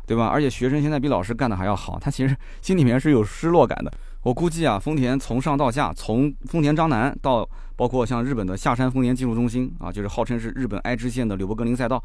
[0.06, 0.28] 对吧？
[0.28, 3.92] 而且学生现在比老师干的还要好，他其实 心里面是有失落感的。
[4.22, 12.02] 我估计啊，丰田从上到下，从丰田章男到包括像日本的下山丰田技术中心啊，就是号称是日本爱知县的柳伯格林赛道。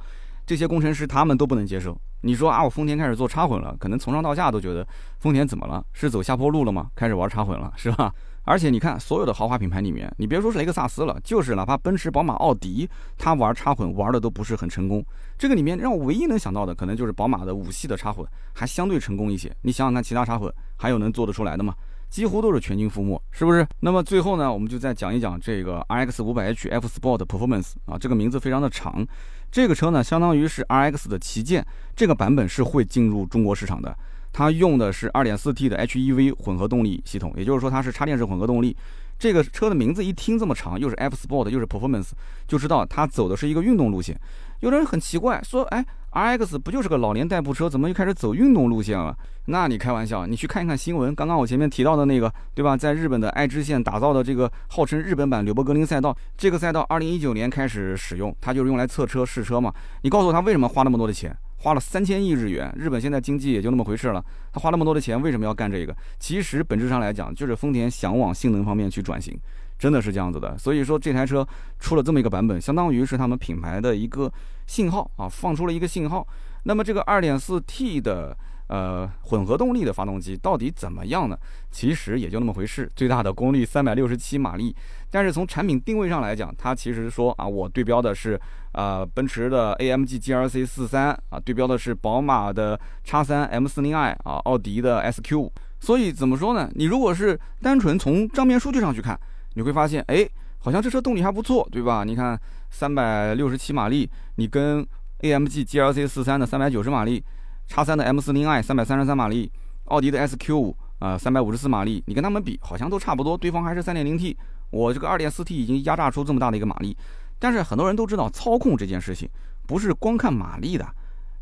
[0.52, 1.98] 这些工程师他们都不能接受。
[2.24, 4.86] 你说啊，我丰田开始做插混了，可能从上到下都觉得
[5.20, 5.82] 丰田怎么了？
[5.94, 6.92] 是走下坡路了吗？
[6.94, 8.14] 开始玩插混了，是吧？
[8.44, 15.02] 而且你看，所有的豪华品牌里面，你别说是雷克萨斯了，就是哪怕奔驰、宝马、奥迪，它玩插混玩的都不是很成功。
[15.38, 19.56] 这个里面让我唯一能想到的，可能就是宝马的五系的插混还相对成功一些。
[19.62, 21.74] 你想想看，其他插混还有能做得出来的吗？
[22.12, 23.66] 几乎都是全军覆没，是不是？
[23.80, 29.08] 那么最后呢，我们就再讲一讲这个 RX 500h F Sport Performance 啊，这个名字非常的长。
[29.50, 33.98] 这个车呢，相当于是 RX 的旗舰，这个版本是会进入中国市场的。
[34.34, 38.76] 它用的是 2.4T 的 HEV 混合动力系统，也就是说它是插电式混合动力。
[39.18, 42.10] 这个车的名字一听这么长，又是 F Sport 又是 Performance，
[42.48, 44.20] 就知道它走的是一个运动路线。
[44.62, 49.16] 有的人很奇怪，说：“哎，RX 不就是个老年代步车，怎么又开始走运动路线了？”
[49.48, 52.78] 那你开玩笑，你去看一看新闻，刚刚我前面提到的那个，对吧？
[52.78, 59.74] 在日本的爱知县打造的这个号称日本版柳博格林赛道，这个赛道2019年开始使用，它就是用来测车试车嘛。
[60.04, 61.36] 你告诉我，他为什么花那么多的钱？
[61.58, 64.24] 花了三千亿日元，日本现在经济也就那么回事了。
[64.52, 65.96] 他花那么多的钱，为什么要干这个？
[66.20, 69.38] 其实本质上来讲，就是丰田想往性能方面去转型，
[69.78, 70.58] 真的是这样子的。
[70.58, 71.48] 所以说这台车
[71.80, 74.32] 出了这么一个版本，相当于是他们品牌的一个
[74.72, 76.26] 信号啊，放出了一个信号。
[76.64, 78.38] 那么这个 2.4T 的。
[78.72, 81.38] 呃，混合动力的发动机到底怎么样呢？
[81.72, 84.74] 其实也就那么回事，最大的功率三百六十七马力。
[85.10, 88.40] 但是从产品定位上来讲，它其实说啊，我对标的是
[88.72, 95.52] 呃奔驰的 AMG GRC 四三啊，对标的是宝马的叉三 M 四零 i 啊，奥迪的 SQ 五。
[95.82, 96.72] 所以怎么说呢？
[96.74, 99.20] 你如果是单纯从账面数据上去看，
[99.56, 100.26] 你会发现，哎，
[100.60, 102.06] 好像这车动力还不错，对吧？
[102.06, 102.40] 你看
[102.72, 104.84] 三百六十七马力，你跟
[105.20, 107.24] AMG G L C 四三的三百九十马力。
[107.68, 109.50] 叉三的 M 四零 i 三百三十三马力，
[109.86, 114.36] 奥迪的 SQ 五啊三百五十四马力，你跟他们比好像都差不多，对方还是三点零 T，
[114.72, 116.98] 我这个二点四 T 已经压榨出这么大的一个马力，
[117.40, 119.30] 但是很多人都知道操控这件事情
[119.66, 120.86] 不是光看马力的，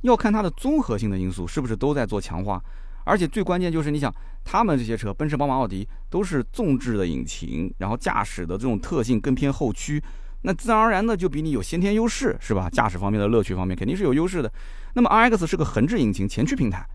[0.01, 2.61] 要看它的综合性的因素是不是都在做强化，
[3.05, 4.13] 而且最关键就是你想
[4.43, 10.03] 他们这些车，奔驰、宝马、奥迪都是纵置的引擎，然后驾驶的这种特性更偏后驱。
[10.41, 12.69] 那自然而然的就比你有先天优势，是吧？
[12.69, 14.51] 驾驶方面的乐趣方面肯定是有优势的。
[14.93, 16.87] 那么 RX 是个横置引擎前驱平台，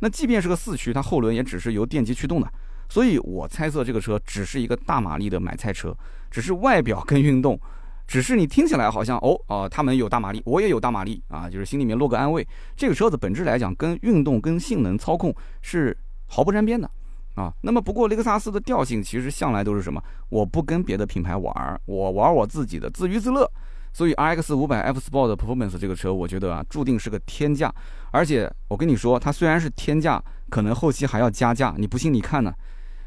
[0.00, 2.50] 那即便是个四驱，它后轮也只是由电机驱动的。
[2.88, 5.94] 所以我猜测这个车只是一个大马力的买菜车，
[6.30, 7.60] 只是外表更运动，
[8.06, 12.46] 只是你听起来好像哦哦，他们有大马力，我也有大马力啊，就是心里面落个安慰。
[12.74, 15.94] 这个车子本质来讲跟运动跟性能操控是
[16.26, 16.90] 毫不沾边的。
[17.38, 20.02] 啊，那么不过雷克萨斯的调性其实向来都是什么？
[20.28, 23.48] 我不跟别的品牌玩，我玩我自己的，自娱自乐。
[23.90, 27.72] 所以 RX 五百 F Sport Performance 这个车，我觉得啊，注定是个天价。
[28.10, 31.74] 而且我跟你说，它虽然是天价，可能后期还要加价。
[31.78, 32.52] 你不信你看呢？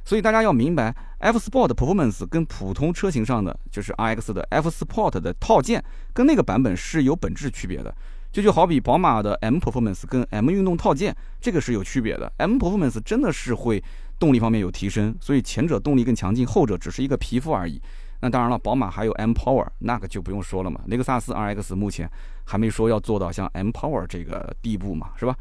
[0.04, 5.82] 所以大家要明白，F Sport Performance 跟普通车型上的就是 RX 的 F Sport 的套件，
[6.14, 7.94] 跟那个版本是有本质区别的。
[8.32, 12.32] 这就好比宝马的 M Performance 跟 M 运动套件，这个是有区别的。
[12.38, 13.82] M Performance 真的是会。
[14.22, 17.82] 动力方面有提升，所以前者动力更强劲，后者只是一个皮肤而已。
[18.22, 20.80] 那当然了，宝马还有 M Power，那个就不用说了嘛。
[20.86, 22.08] 雷克萨斯 RX 目前
[22.46, 25.36] 还没说要做到像 M Power 这个地步嘛，是吧？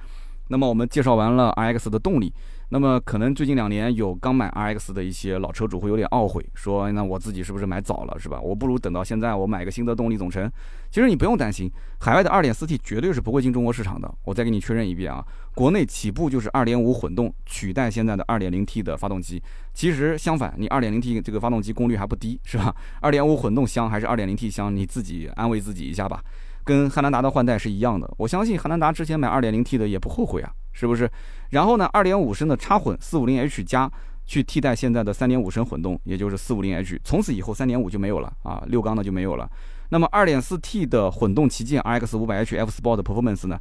[0.49, 2.33] 那么我们介绍完了 RX 的动力。
[2.73, 8.41] 那么可能最近两年有刚买 RX 的一些老车主会有点懊悔，说那我自己是不是买早了，是吧？
[8.41, 10.49] 我不如等到现在我买个新的动力总成。
[10.89, 14.09] 其实你不用担心，海外的 2.4T 绝对是不会进中国市场的。
[14.25, 19.43] 我再给你确认一遍啊，国内起步就是2.5混动取代现在的 2.0T 的发动机。
[19.75, 24.75] 其实相反，你 2.0T 这个发动机功率还不低，是吧？2.5混动香还是 2.0T 香？
[24.75, 26.23] 你自己安慰自己一下吧。
[26.63, 31.11] 跟汉兰达的换代是一样的，我相信汉兰达之前买 2.0T 的也不后悔啊，是不是？
[31.51, 33.91] 然后呢，2.5升的插混 450H 加
[34.27, 39.51] 去替代现在的3.5升混动，也就是 450H，从此以后3.5就没有了啊，六缸的就没有了。
[39.89, 43.59] 那么 2.4T 的混动旗舰 RX 500H F Sport Performance 呢，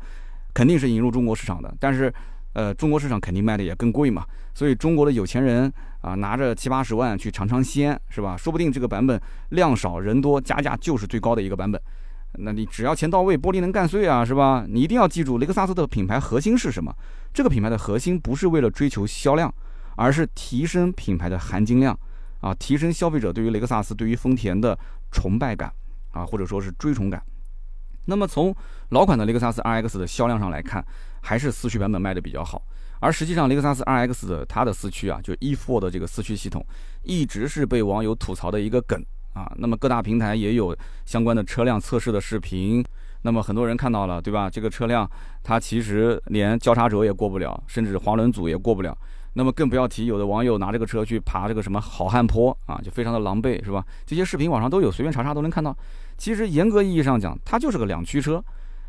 [0.53, 2.13] 肯定是引入中国市场的，但是
[2.53, 8.37] 呃，中国市场肯定卖的也更贵嘛，所以中国的有钱人啊，拿着七八十万去尝尝鲜，是吧？
[8.37, 9.19] 说不定这个版本
[9.49, 11.81] 量少人多，加价就是最高的一个版本。
[12.41, 14.65] 那你只要钱到位，玻璃能干碎啊，是吧？
[14.67, 16.93] 你一定要记住，雷克萨斯的品牌核心是什么？
[17.33, 19.53] 这个品牌的核心不是为了追求销量，
[19.95, 21.97] 而是提升品牌的含金量
[22.41, 24.77] 啊，提升消费者对于雷克萨斯、对于丰田的
[25.11, 25.71] 崇拜感
[26.11, 27.21] 啊，或者说是追崇感。
[28.05, 28.55] 那么从
[28.89, 30.83] 老款的雷克萨斯 RX 的销量上来看，
[31.21, 32.61] 还是四驱版本卖的比较好。
[33.01, 36.65] 而实际上，雷克萨斯 RX 的它的四驱啊，就 E4 的这个四驱系统，
[37.03, 39.01] 一直是被网友吐槽的一个梗。
[39.39, 40.75] 啊，那么各大平台也有
[41.05, 42.83] 相关的车辆测试的视频，
[43.21, 44.49] 那么很多人看到了，对吧？
[44.49, 45.09] 这个车辆
[45.43, 48.97] 它其实连交叉轴也过不了，甚至滑轮组也过不了。
[49.33, 53.81] 那么更不要提有的网友拿这个车去爬这个什么好汉坡啊，就非常的狼狈，是吧？
[54.05, 55.73] 这些视频网上都有，随便查查都能看到。
[56.17, 58.43] 其实严格意义上讲，它就是个两驱车，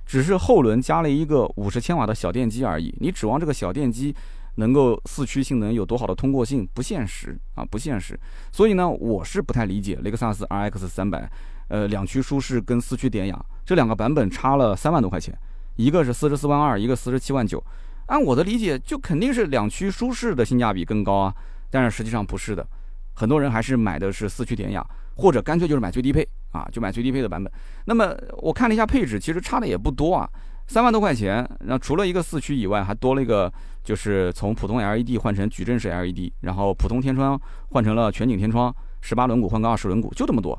[0.05, 2.93] 只是后轮加了一个五十千瓦的小电机而已。
[2.99, 4.13] 你指望这个小电机？
[4.61, 8.19] 能够四驱性能有多好的通过性不现实啊，不现实。
[8.53, 11.29] 所以呢，我是不太理解雷克萨斯 RX 三百，
[11.69, 15.37] 呃，两驱舒适跟四驱典雅这两个版本差了三万多块钱，
[15.77, 17.63] 一个是四十四万二，一个四十七万九。
[18.07, 21.35] 按我的理解，就肯定是两驱舒适的性价比更高啊。
[21.71, 22.67] 但是实际上不是的，
[23.15, 24.87] 很多人还是买的是四驱典雅，
[25.17, 27.51] 或者干脆就是买最低配啊，就买最低配的版本。
[27.87, 30.29] 那么我看了一下配置，其实差的也不多啊。
[30.71, 33.53] 三万多块钱，那除了一个四驱以外，还多了一个，
[33.83, 37.37] 就是从普通 LED 换成矩阵式 LED，然后普通天窗
[37.71, 40.57] 换成了全景天窗，十八轮毂换个二十轮毂，就这么多。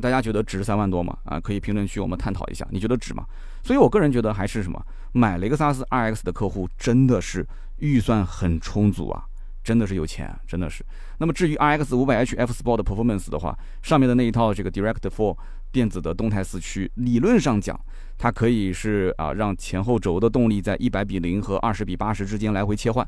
[0.00, 1.14] 大家觉得值三万多吗？
[1.26, 3.22] 啊，可以评论区我们探讨一下，你觉得值吗？
[3.62, 4.82] 所以我个人觉得还是什么，
[5.12, 7.46] 买雷克萨斯 RX 的客户真的是
[7.80, 9.24] 预算很充足啊，
[9.62, 10.82] 真的是有钱，真的是。
[11.18, 15.36] 那么至于 RX 500h F Sport Performance 的话，上面的那一套这个 Direct Four
[15.70, 17.78] 电子的动态四驱，理论上讲。
[18.16, 23.06] 它可以是啊，让前后轴的动力在一百比零和二十比八十之间来回切换。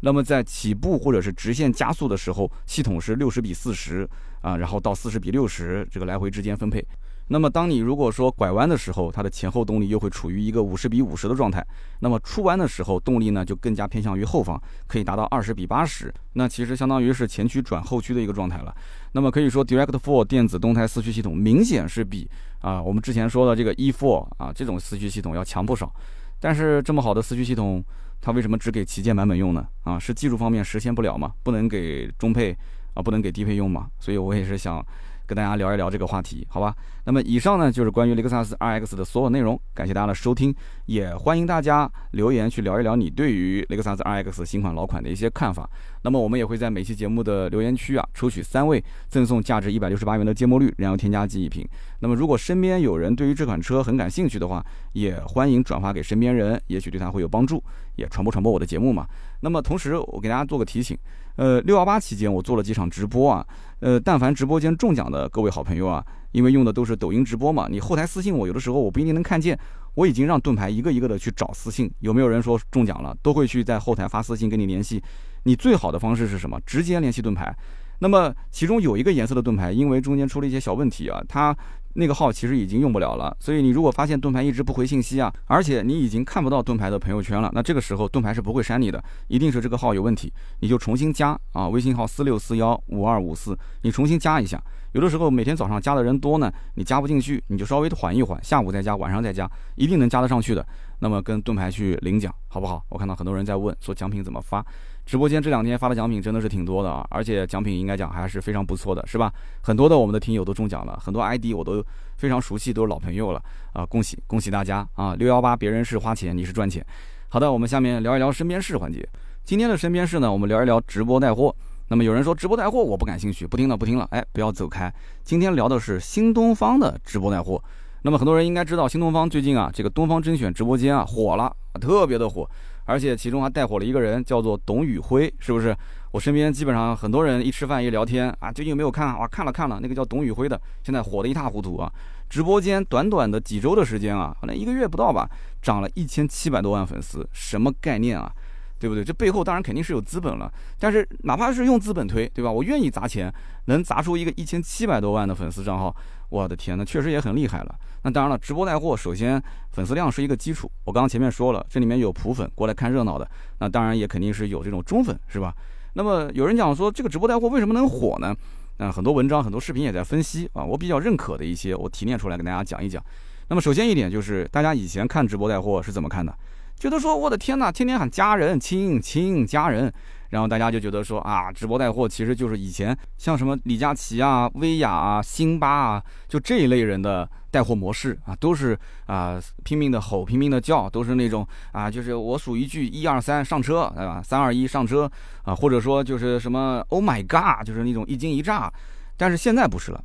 [0.00, 4.08] 那么在起步或者是直线加速的时候，系统是六十比四十
[4.42, 6.84] 啊，然后到四十比六十这个来回之间分配。
[7.28, 11.66] 那么，当你如果说拐弯的时候，它的前后动力又会处于一个五十比五十的状态。
[11.98, 16.12] 那么出弯的时候，动力呢就更加偏向于后方，可以达到二十比八十。
[16.34, 18.72] 那其实相当于是前驱转后驱的一个状态了。
[19.10, 25.92] 那么可以说，Direct Four 电子动态四驱系统明显是比啊我们之前说的这个 E Four 啊这种四驱系统要强不少。
[26.38, 27.82] 但是这么好的四驱系统，
[28.20, 29.66] 它为什么只给旗舰版本用呢？
[29.82, 31.32] 啊，是技术方面实现不了吗？
[31.42, 32.56] 不能给中配
[32.94, 33.88] 啊，不能给低配用吗？
[33.98, 34.80] 所以我也是想。
[35.26, 36.74] 跟大家聊一聊这个话题，好吧？
[37.04, 40.54] 那么以上呢就是关于雷克萨斯 RX 的所有内容，感谢大家的收听，
[40.86, 45.68] 也欢迎大家留言去聊一聊你对于雷克萨斯 RX 新款老款的一些看法。
[46.02, 51.66] 那么我们也会在每期节目的留言区啊抽取三位赠送价值一百六十八元的芥末绿燃油添加剂一瓶。
[52.00, 57.62] 那么如果身边有人对于这款车很感兴趣的话，也欢迎转发给身边人，也许对他会有帮助，
[57.96, 59.06] 也传播传播我的节目嘛。
[59.40, 60.96] 那么同时我给大家做个提醒。
[61.36, 63.46] 呃，六幺八期间我做了几场直播啊，
[63.80, 69.58] 呃，但凡直播间中奖的各位好朋友啊，因为用的都是抖音直播嘛，你后台私信我，有的时候我不一定能看见，
[69.94, 75.02] 我已经让盾牌一个一个的去找私信，有没有人说中奖了，都会去在后台发私信跟你联系。
[75.42, 76.58] 你最好的方式是什么？
[76.64, 77.54] 直接联系盾牌。
[77.98, 81.54] 那么其中有一个颜色的盾牌，因为中间出了一些小问题啊，它。
[81.96, 94.62] 那个号其实已经用不了了，所以你如果发现盾牌一直不回信息啊，而且你已经看不到盾牌的朋友圈了，那这个时候盾牌是不会删你的，一定是这个号有问题，你就重新加啊，微信号四六四幺五二五四，你重新加一下。
[94.92, 100.66] 有的时候每天早上加的人多呢，你加不进去，你就稍微缓一缓，下午再加，晚上再加，一定能加得上去的。
[101.00, 102.82] 那么跟盾牌去领奖，好不好？
[102.88, 104.64] 我看到很多人在问，说奖品怎么发？
[105.06, 109.32] 直播间这两天发的奖品真的是挺多的啊，而且奖品应该讲还是非常不错的，是吧？
[109.62, 111.82] 很多的我们的听友都中奖了，很多 ID 我都
[112.16, 113.40] 非常熟悉，都是老朋友了
[113.72, 113.86] 啊！
[113.86, 115.14] 恭喜恭喜大家啊！
[115.14, 116.84] 六幺八别人是花钱，你是赚钱。
[117.28, 119.08] 好的，我们下面聊一聊身边事环节。
[119.44, 121.54] 今天的身边事呢，我们聊一聊直播带货。
[121.86, 124.92] 那么有人说直播带货我不感兴趣，不听了不听了，哎，不要走开。
[125.22, 127.62] 今天聊的是新东方的直播带货。
[128.02, 132.48] 那么很多人应该知道，新东方最近啊，这个东方甄选直播间啊火了，特别的火。
[132.86, 135.76] 而且其中还带火了一个人，叫做董宇辉，是不是？
[136.12, 139.18] 我身边基本上很多人一吃饭一聊天啊，最近有没有看？
[139.18, 141.92] 哇，看了看了，那个叫董宇辉的，现在火得一塌糊涂啊！
[142.30, 145.28] 直播间短短的几周的时间啊，可能一个月不到吧，
[145.60, 148.32] 涨了一千七百多万粉丝，什么概念啊？
[148.78, 149.02] 对不对？
[149.02, 152.50] 这背后当然肯定是有资本了，但是哪怕是用资本推，对吧？
[152.50, 153.32] 我愿意砸钱，
[153.66, 155.94] 能砸出一个一千七百多万的粉丝账号，
[156.28, 157.74] 我的天呐，确实也很厉害了。
[158.02, 165.54] 那当然了，直播带货首先粉丝量是一个基础，我刚刚前面说了，这里面有普粉过来看热闹的，那当然也肯定是有这种中粉，是吧？
[165.94, 168.34] 那么有人讲说这个直播带货为什么能火呢？
[168.78, 173.02] 那很多文章、很多视频也在分析啊，我比较认可的一些，我提炼出来跟大家讲一讲。
[173.48, 176.36] 那么首先一点就是，大家以前看直播带货是怎么看的？
[176.78, 179.90] 觉得说我的天呐，天天喊家人亲亲家人，
[180.28, 194.22] 然后大家就觉得说啊，直播带货其实就是以前像什么李佳琦啊、薇娅啊、辛巴啊，就这一类人的带货模式啊，都是啊拼命的吼、拼命的叫，都是那种啊，就是我数一句一二三上车，对吧？
[194.22, 195.10] 三二一上车
[195.44, 198.70] 啊，或者说就是什么 Oh my God，就是那种一惊一乍。
[199.16, 200.04] 但是现在不是了，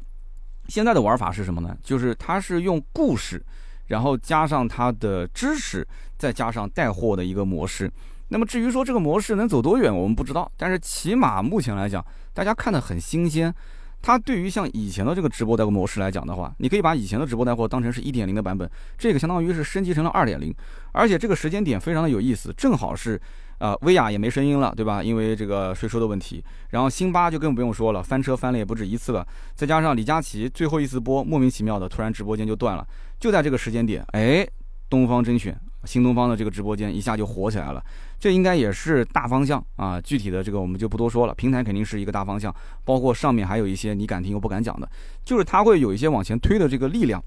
[0.70, 1.76] 现在的玩法是什么呢？
[1.84, 3.44] 就是他是用故事。
[3.92, 5.86] 然后加上它的知识，
[6.18, 7.92] 再加上带货的一个模式。
[8.30, 10.50] 那么至于说这个模式能走多远，我们不知道。
[10.56, 13.54] 但是起码目前来讲，大家看的很新鲜。
[14.02, 18.68] 它对于像以前的这个直播带货模式来讲的话，你可以把以前的直播带货当成是一点零的版本，
[18.98, 20.56] 这个相当于是升级成了二点零。
[20.94, 23.22] 而且这个时间点非常的有意思，正好是。
[23.62, 25.04] 啊，薇娅也没声音了，对吧？
[25.04, 26.44] 因为这个税收的问题。
[26.72, 29.24] 然后辛巴就更不用说了，翻车翻了也不止一次了。
[29.54, 32.84] 再加上李佳琦最后一次播，莫名其妙的突然直播间就断了。
[33.20, 34.44] 就在这个时间点，哎，
[34.90, 37.84] 东方甄选新东方的这个直播间一下就火起来了。
[38.20, 41.34] 这应该也是大方向啊，具体的这个我们就不多说了。
[41.36, 42.52] 平台肯定是一个大方向，
[42.84, 44.90] 包括上面还有一些你敢听又不敢讲的，
[45.24, 47.24] 就是它会有一些往前推的这个力量。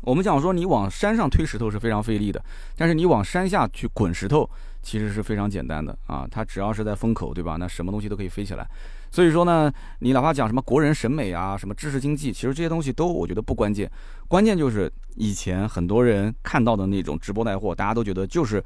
[0.00, 2.44] 我们讲说，你往山上推石头是非常费力的，
[2.76, 4.48] 但是你往山下去滚石头。
[4.82, 7.56] 其实是非常简单的啊，它只要是在风口，对吧？
[7.58, 8.66] 那什么东西都可以飞起来。
[9.10, 13.90] 所以说呢，你哪怕讲什么国人审美啊，什么知识经济，其实这些东西都我觉得不关键，
[14.26, 18.62] 关键就是以前很多人看到的那种直播带货，大家都觉得就是，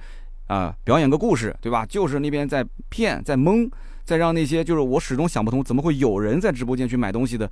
[0.47, 1.85] 啊，表演个故事，对吧？
[1.85, 3.69] 就是那边在骗，在蒙，
[4.05, 7.51] 在让那些就是我始终想不通，怎么会有人在直播间去买东西的？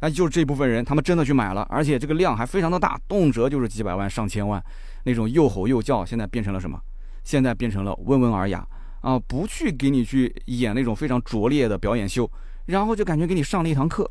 [0.00, 4.62] 那就是这部分人，他们真的去买了，而且这个量还非常的大，动辄就是几百万、上千万，
[5.02, 6.80] 那种又吼又叫，现在变成了什么？
[7.28, 8.66] 现在变成了温文尔雅。
[9.00, 12.28] 啊，不去给你去演那种非常拙劣的表演秀，
[12.66, 14.10] 然后就感觉给你上了一堂课，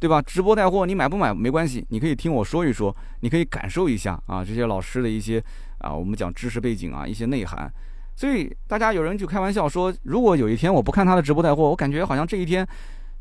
[0.00, 0.20] 对吧？
[0.20, 5.42] 直播带货你买不买没关系，你可以听我说一说，你可以感受一下啊，这些老师的一些
[5.78, 7.72] 啊，我们讲知识背景啊，一些内涵。
[8.16, 12.66] 所以大家有人就开玩笑说，如果有一天我不看他的直播带货，我感觉好像这一天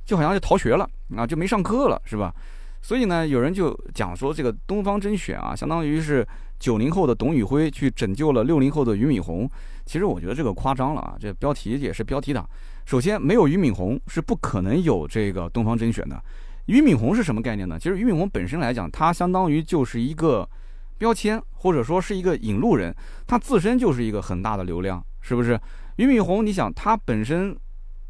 [0.04, 2.34] 就好像就逃学了啊，就没上课了，是吧？
[2.82, 6.28] 所以呢，有人就讲说这个东方甄选啊，相当于是
[6.64, 9.50] 九零后的董宇辉去拯救了六零后的俞敏洪。
[9.86, 12.50] 其实我觉得这个夸张了啊，这标题也是标题党。
[12.86, 16.18] 首先，没有俞敏洪是不可能有这个东方甄选的。
[16.68, 17.78] 俞敏洪是什么概念呢？
[17.78, 20.48] 其实俞敏洪本身来讲，他相当于就是一个
[20.98, 22.96] 标签，或者说是一个引路人，
[23.28, 25.60] 他自身就是一个很大的流量，是不是？
[25.98, 27.54] 俞敏洪，你想他本身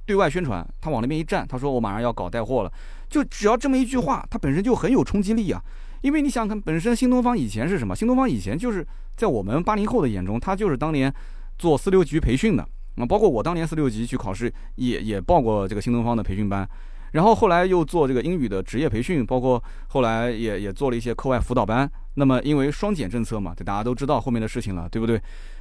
[0.06, 2.72] 对外宣传，他往那边一站，他说我马上要搞带货了。
[3.10, 5.60] 就只要这么一句话，他本身就很有冲击力啊！
[6.04, 7.96] 因为你想想看，本身新东方以前是什么？
[7.96, 8.86] 新东方以前就是
[9.16, 11.12] 在我们八零后的眼中，它就是当年
[11.58, 13.06] 做四六级培训的啊。
[13.06, 16.68] 包括我当年四六级去考试，也也报过这个新东方的培训班，
[17.14, 21.90] 然后后来又做这个英语的职业培训，包括后来也也做了一些课外辅导班。
[22.16, 25.20] 那么因为双减政策嘛，这大家都知道后面的事情了，对不对？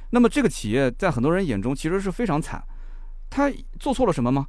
[0.09, 2.61] 那么这个企业在很多人眼中其实是非常惨，
[3.29, 4.45] 他做错了什么吗？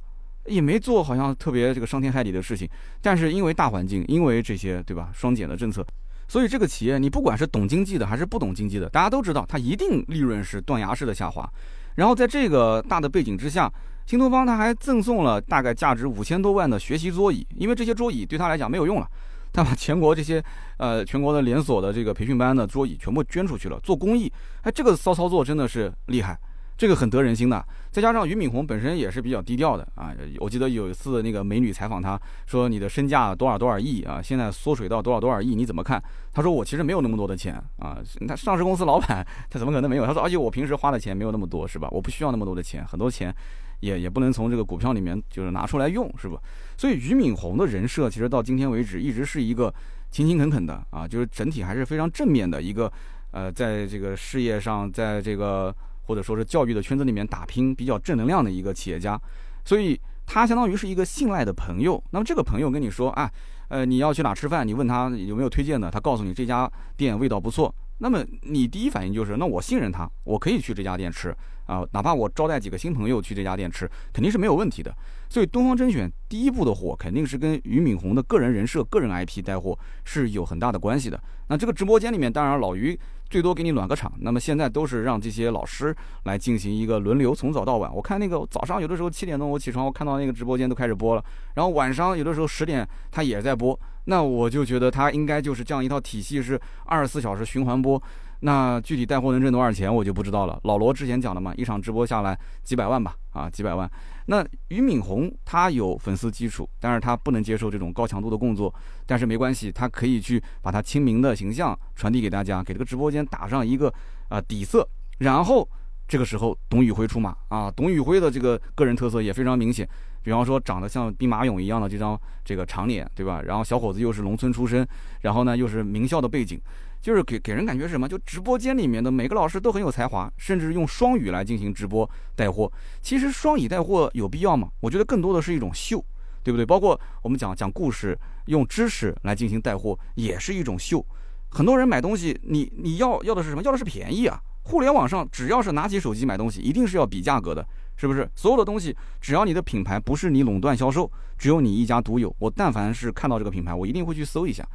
[0.47, 2.69] 也没做好像特别这个伤天害理的事情，
[3.01, 5.85] 但是因为大环境，因为这些对吧双减的政策，
[6.27, 11.49] 所以这个企业你不管是懂经济的还是不懂经济的，大家都知道它一定利润是断崖式的下滑。
[11.95, 13.71] 然后在这个大的背景之下，
[14.05, 19.07] 新东方它还赠送了大概价值五千多万的学习桌椅，因为这些桌椅对他来讲没有用了，
[19.53, 20.43] 他把全国这些
[20.77, 24.31] 呃全国的连锁的这个培训班的桌椅全部捐出去了，做公益。
[24.63, 26.37] 哎，这个骚操作真的是厉害。
[26.77, 30.13] 这个很得人心的，再加上俞敏洪本身也是比较低调的啊。
[30.39, 36.03] 我记得有一次那个美女采访他，说你的身价多少多少亿啊，现在缩水到多少多少亿，你怎么看？
[36.33, 37.97] 他说我其实没有那么多的钱啊。
[38.27, 40.05] 他上市公司老板，他怎么可能没有？
[40.05, 41.87] 他说而且我平时花的钱没有那么多，是吧？
[41.91, 43.33] 我不需要那么多的钱，很多钱
[43.79, 46.37] 也也不能从这个股票里面就是拿出来用，是吧？
[46.75, 49.73] 所以俞敏洪的人设其实到今天为止一直是一个
[50.11, 52.91] 勤勤恳恳的啊，就是整体还是非常正面的一个
[53.31, 55.73] 呃，在这个事业上，在这个。
[56.05, 59.19] 或者说是教育的圈子里面打拼比较正能量的一个企业家，
[59.63, 62.01] 所以他相当于是一个信赖的朋友。
[62.11, 63.29] 那么这个朋友跟你说啊，
[63.67, 64.67] 呃，你要去哪吃饭？
[64.67, 67.73] 你问他有没有推荐的，他告诉你这家店味道不错。
[67.99, 71.33] 那么你第一反应就是，那我信任他，我可以去这家店吃
[71.65, 74.93] 啊，哪怕我招待几个新朋友去这家店吃，肯定是没有问题的。
[75.29, 81.17] 所以东方甄选第一步的火，肯定是跟俞敏洪的个人人设、个人 IP 带货是有很大的关系的。
[81.47, 82.99] 那这个直播间里面，当然老俞。
[83.29, 87.93] 最多给你暖个场，那么现在都是让这些老师来进行一个轮流，从早到晚。
[87.93, 91.23] 我看那个早上有的时候七点钟我起床，我看到那个直播间都开始播了，
[91.55, 98.01] 然后晚上有的时候十点他也在播，那我就觉得他应该就是这样一套体系，是二十四小时循环播。
[98.41, 100.59] 那具体带货能挣多少钱，我就不知道了。
[100.63, 103.89] 老罗之前讲的嘛，一场直播下来几百万吧，啊，几百万。
[104.25, 108.73] 那俞敏洪他有粉丝基础，但是他不能接受这种高强度的工作，
[109.05, 113.93] 但是没关系，他可以去把他亲民的形象传递给大家，给这个直播间打上一个
[114.29, 114.87] 啊底色。
[115.19, 115.67] 然后
[116.07, 119.87] 这个时候，董宇辉出马啊，董宇辉的这个个人特色也非常明显，
[120.25, 123.43] 比方说长得像兵马俑一样的这张这个长脸，对吧？
[123.45, 124.85] 然后小伙子又是农村出身，
[125.21, 126.59] 然后呢又是名校的背景。
[126.99, 128.09] 就是给给人感觉是什么？
[128.09, 132.71] 就直播间里面的每个老师都很有才华，甚至用双语来进行直播带货。
[132.99, 134.69] 其实双语带货有必要吗？
[134.79, 136.03] 我觉得更多的是一种秀，
[136.41, 136.65] 对不对？
[136.65, 138.17] 包括我们讲讲故事，
[138.47, 141.05] 用知识来进行带货，也是一种秀。
[141.49, 143.61] 很多人买东西，你你要要的是什么？
[143.61, 144.41] 要的是便宜啊！
[144.63, 147.63] 互联网上只要是拿起手机买东西，一定是要比价格的，
[147.95, 148.29] 是不是？
[148.35, 154.67] 所有的东西，只要你的品牌不是你垄断销售，只有你一家独有，我但凡是看到这个品牌，我一定会去搜一下，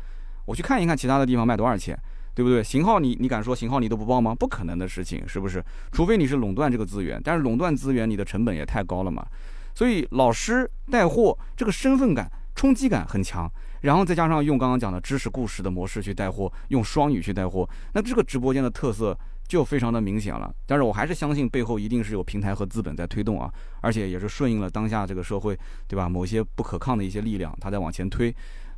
[0.46, 1.98] 我去看一看其他的地方卖多少钱。
[2.32, 2.62] 对不对？
[2.62, 4.32] 型号你你敢说型号你都不报吗？
[4.32, 5.62] 不可能的事情，是不是？
[5.90, 9.26] 除非你是垄断这个资源，但是垄断资源你的成本也太高了嘛。
[9.74, 13.50] 所以老师带货这个身份感、冲击感很强，
[13.82, 19.14] 然后再加上用刚刚讲的知识故事的模式去带货，用双语去带货，那这个直播间的特色
[19.50, 20.54] 就非常的明显了。
[20.64, 26.08] 但是我还是相信背后一定是有平台和资本在推动啊，而且也是顺应了当下这个社会，对吧？
[26.08, 28.32] 某些不可抗的一些力量，它在往前推。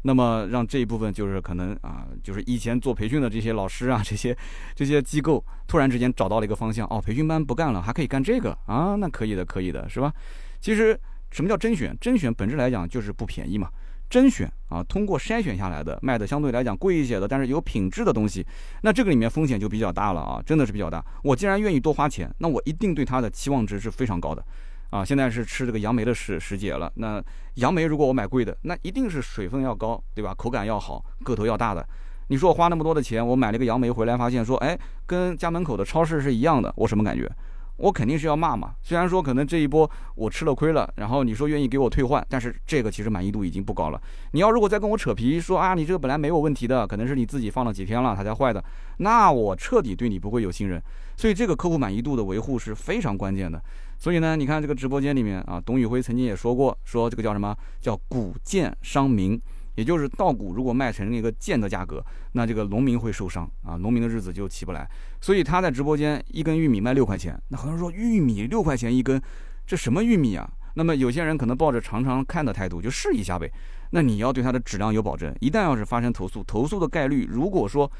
[0.04, 4.34] 那么让这一部分就是可能啊，就是以前做培训的这些老师啊， 这些
[4.74, 10.10] 这些机构突然之间找到了一个方向哦，培训班不干了，还可以干这个啊，那可以的，可以的，是吧？
[10.58, 10.98] 其实
[11.30, 11.94] 什么叫甄选？
[12.00, 13.68] 甄选本质来讲就是不便宜嘛。
[14.12, 18.46] 甄选啊，通过筛选下来的，卖的相对来讲贵一些的，但是有品质的东西，
[18.82, 21.02] 那这个里面风险就比较大了啊，真的是比较大。
[21.24, 24.44] 我既然愿意多花钱，那我一定对它的期望值是非常高的。
[24.90, 26.92] 啊，现在是吃这个杨梅的时时节了。
[26.96, 30.34] 那杨梅如果我买贵的，那一定是水分要高，对吧？
[30.34, 31.82] 口感要好，个头要大的。
[32.28, 37.26] 你说我花那么多的钱，我买了个杨梅回来，发现说，哎，跟家门口的超市是一样的，我什么感觉？
[37.82, 38.74] 我肯定是要骂嘛。
[38.80, 44.00] 虽然说可能这一波我吃了亏了，然后你说愿意给我退换，但是这个其实满意度已经不高了。
[44.32, 48.64] 你要如果再跟我扯皮说啊，你这个本来没有问题的，可能是你自己放了几天了它才坏的，
[48.98, 50.80] 那我彻底对你不会有信任。
[51.16, 53.60] 所以这个客户满意度的维护是非常关键的。
[53.98, 59.40] 所以呢，你看这个直播间里面啊，董宇辉曾经也说过，说这个叫什么叫谷贱伤民，
[59.74, 64.88] 也就是稻谷如果卖成一个贱的价格，那这个农民会受伤啊，农民的日子就起不来。
[65.20, 69.20] 所以他在直播间一根玉米卖六块钱，那很多人说玉米六块钱一根，
[69.66, 70.50] 这什么玉米啊？
[70.74, 73.50] 那么有些人可能抱着尝尝看的态度就试一下呗。
[73.90, 77.90] 那你要对它的质量有保证，一旦要是发生投诉，投诉的概率如果说。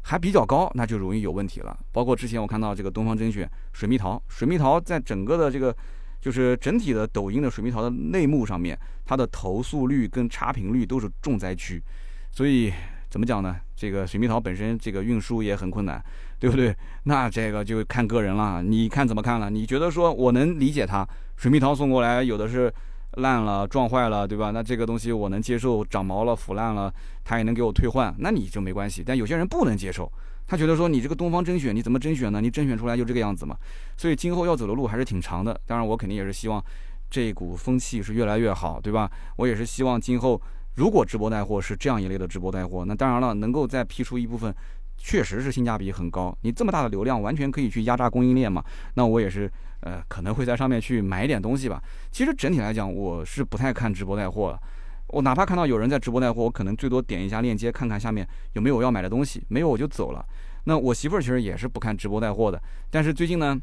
[0.00, 1.76] 还比较高，那就容易有问题了。
[1.92, 5.74] 包括之前我看到这个东方甄选水蜜桃，水蜜桃在整个的这个
[6.20, 11.82] 就是整体的抖音的水蜜桃的内幕上面，它的投诉率跟差评率都是重灾区。
[12.30, 12.72] 所以
[13.08, 13.56] 怎么讲呢？
[13.76, 16.02] 这个水蜜桃本身这个运输也很困难，
[16.38, 16.74] 对不对？
[17.04, 19.50] 那这个就看个人了，你看怎么看了？
[19.50, 21.06] 你觉得说我能理解它，
[21.36, 22.72] 水蜜桃送过来有的是。
[23.12, 24.50] 烂了撞坏了，对吧？
[24.52, 26.92] 那这个东西我能接受，长毛了腐烂了，
[27.24, 29.02] 他也能给我退换，那你就没关系。
[29.04, 30.12] 但有些人不能接受，
[30.48, 32.40] 他觉得说你这个东方甄选你怎么甄选呢？
[32.40, 33.56] 你甄选出来就这个样子嘛。
[33.96, 35.60] 所以今后要走的路还是挺长的。
[35.66, 36.60] 当然我肯定也是希望
[37.08, 39.08] 这股风气是越来越好，对吧？
[39.36, 40.40] 我也是希望今后
[40.74, 44.52] 如果直播带货是这样一类的直播带货，那当然了，能够再批出一部分。
[45.00, 48.64] 确实是性价比很高，你这么大的流量，完全可以去压榨供应链嘛？
[48.94, 49.48] 那我也是，
[49.82, 51.80] 呃，可能会在上面去买一点东西吧。
[52.10, 54.58] 其实整体来讲，我是不太看直播带货了。
[55.08, 60.24] 我哪怕看到有人在直播带货，我可能最多点一下链接，看看下面有没有要买的东西，没有我就走了。
[60.64, 63.58] 那我媳妇儿其实也是不看直播带货的，但是最近呢，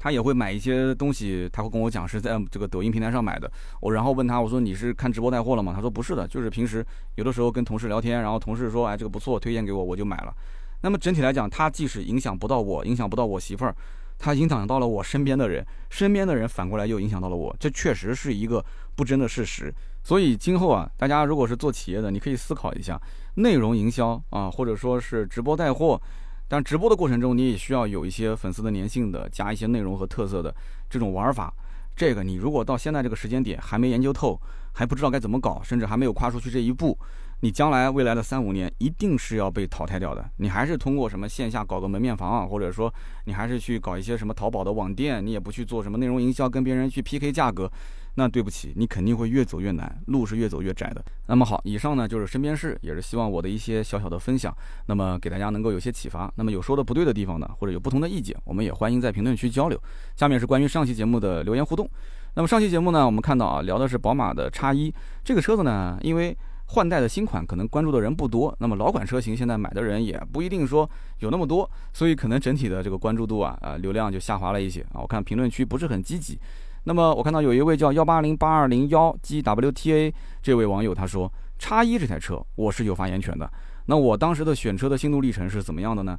[0.00, 3.50] 她也会买一些东西，她会跟我讲是在这个抖音平台上买的。
[3.80, 5.72] 我然后问她，我说你是看直播带货了吗？
[5.74, 6.84] 她说不是的，就是平时
[7.16, 10.34] 有的时候跟同事聊天，然后同事说哎这个不错，推荐给我，我就买了。
[10.80, 13.76] 那么整体来讲，它即使影响不到我，影响不到我媳妇儿，
[14.22, 18.64] 它影响到了我身边的人，身边的人反过来又影响到了我，这确实是一个
[18.94, 19.74] 不争的事实。
[20.04, 23.00] 所以今后啊，大家如果是做企业的，你可以思考一下，
[23.34, 26.00] 内容营销啊，或者说是直播带货，
[26.46, 30.54] 但直播的过程中你也需要有一些粉丝的粘性的，加一些内容和特色的
[30.88, 31.52] 这种玩法。
[31.96, 34.40] 这个你如果到现在这个时间点还没研究透，
[34.72, 36.96] 还不知道该怎么搞，甚至还没有跨出去这一步。
[37.44, 40.24] 你将来未来的三五年一定是要被淘汰掉的。
[40.36, 42.92] 你还是通过什么线下搞个门面房啊，或者说
[43.24, 47.68] 你还是去搞一些什么淘宝的网店，你也不去做什么内容营销，跟别人去 PK 价格，
[48.14, 51.04] 那对不起，你肯定会越走越难，路是越走越窄的。
[51.26, 56.32] 那么好，以上呢就是身边事，也是希望我的一些小小的分享，那么给大家能够有些启发。
[56.36, 59.76] 那么有说的不对的地方呢，或者有不同的意见，我们也欢迎在评论区交流。
[60.14, 61.90] 下面是关于上期节目的留言互动。
[62.34, 66.36] 那么上期节目呢，我们看到啊，聊的是宝马的叉一这个车子呢，因为
[66.72, 74.96] 换代的新款可能关注的人不多，那么老款车型现在买的人也不一定说有那么多，所以可能整体的这个关注度啊，呃，流量就下滑了一些啊。
[75.02, 76.38] 我看评论区不是很积极。
[76.84, 83.50] 那么我看到有一位叫幺八零八二零幺 GWTA 这位网友他说，叉一这台车我是有发言权的。
[83.84, 86.18] 那我当时的选车的心路历程是怎么样的呢？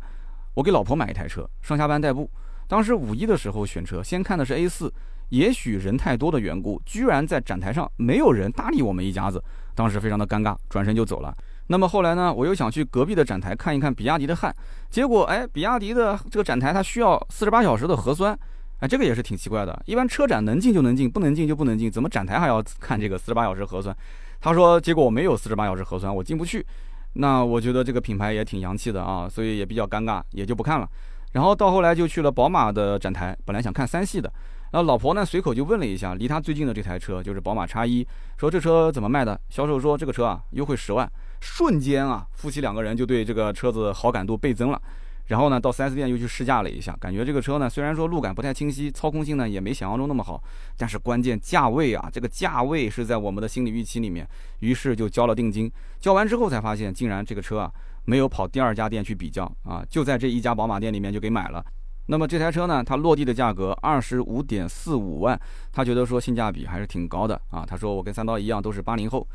[0.53, 2.29] 我给老婆买一台车，上下班代步。
[2.67, 4.93] 当时五一的时候选车，先看的是 A 四，
[5.29, 9.43] 也许人太多的缘故，居然在展台上没有人搭理我们一家子。
[9.75, 11.35] 当时非常的尴尬，转身就走了。
[11.67, 14.53] 那么后来呢，我又想去隔壁的展台看一看比亚迪的汉，
[14.89, 18.37] 结果哎，比亚迪的这个展台它需要四十八小时的核酸，
[18.79, 19.81] 哎，这个也是挺奇怪的。
[19.85, 23.95] 一般车展能进就能进，不能进就不能进，怎么展台还要看这个四十八小时核酸？
[24.41, 26.65] 他说，结果我没有四十八小时核酸，我进不去。
[27.13, 30.89] 那我觉得这个品牌也挺洋气的啊，所以也比较尴尬，也就不看了。
[31.31, 34.31] 然后到后来就去了宝马的展台，本来想看三系的。
[34.73, 38.03] 然后老婆呢，随口就问了一下离他最近的这台车，就是宝马叉一，
[38.37, 39.39] 说这车怎么卖的？
[39.47, 41.07] 销售说这个车啊，优惠十万。
[41.41, 44.81] 瞬间啊，夫妻两个人就对这个车子好感度倍增了。
[45.27, 50.43] 然后呢，到 4S 店又去试驾了一下，感觉这个车呢，虽然说路感不太清晰，操控性呢也没想象中那么好，
[50.75, 54.27] 但是关键价位啊，这个价位是在我们的心理预期里面。
[54.61, 57.71] 于是就交了定金，交完之后才发现，竟然这个车啊，
[58.05, 61.63] 没有跑第二家店去比较啊，就在这一家宝马店里面就给买了。
[62.07, 65.39] 那么这台车呢，它落地的价格二十五点四五万，
[65.71, 67.65] 他觉得说性价比还是挺高的啊。
[67.65, 69.25] 他说我跟三刀一样都是八零后，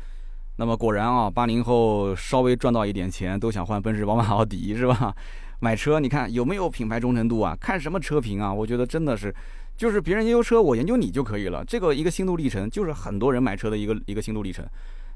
[0.57, 5.13] 那么果然啊，八零后稍微赚到一点钱都想换奔驰、宝马、奥迪是吧？
[5.61, 7.57] 买车，你看有没有品牌忠诚度啊？
[7.59, 8.53] 看什么车评啊？
[8.53, 9.33] 我觉得真的是，
[9.75, 11.65] 就是别人研究车，我研究你就可以了。
[11.65, 14.65] 这个一个心路历程，就是很多人买车的一个一个心路历程。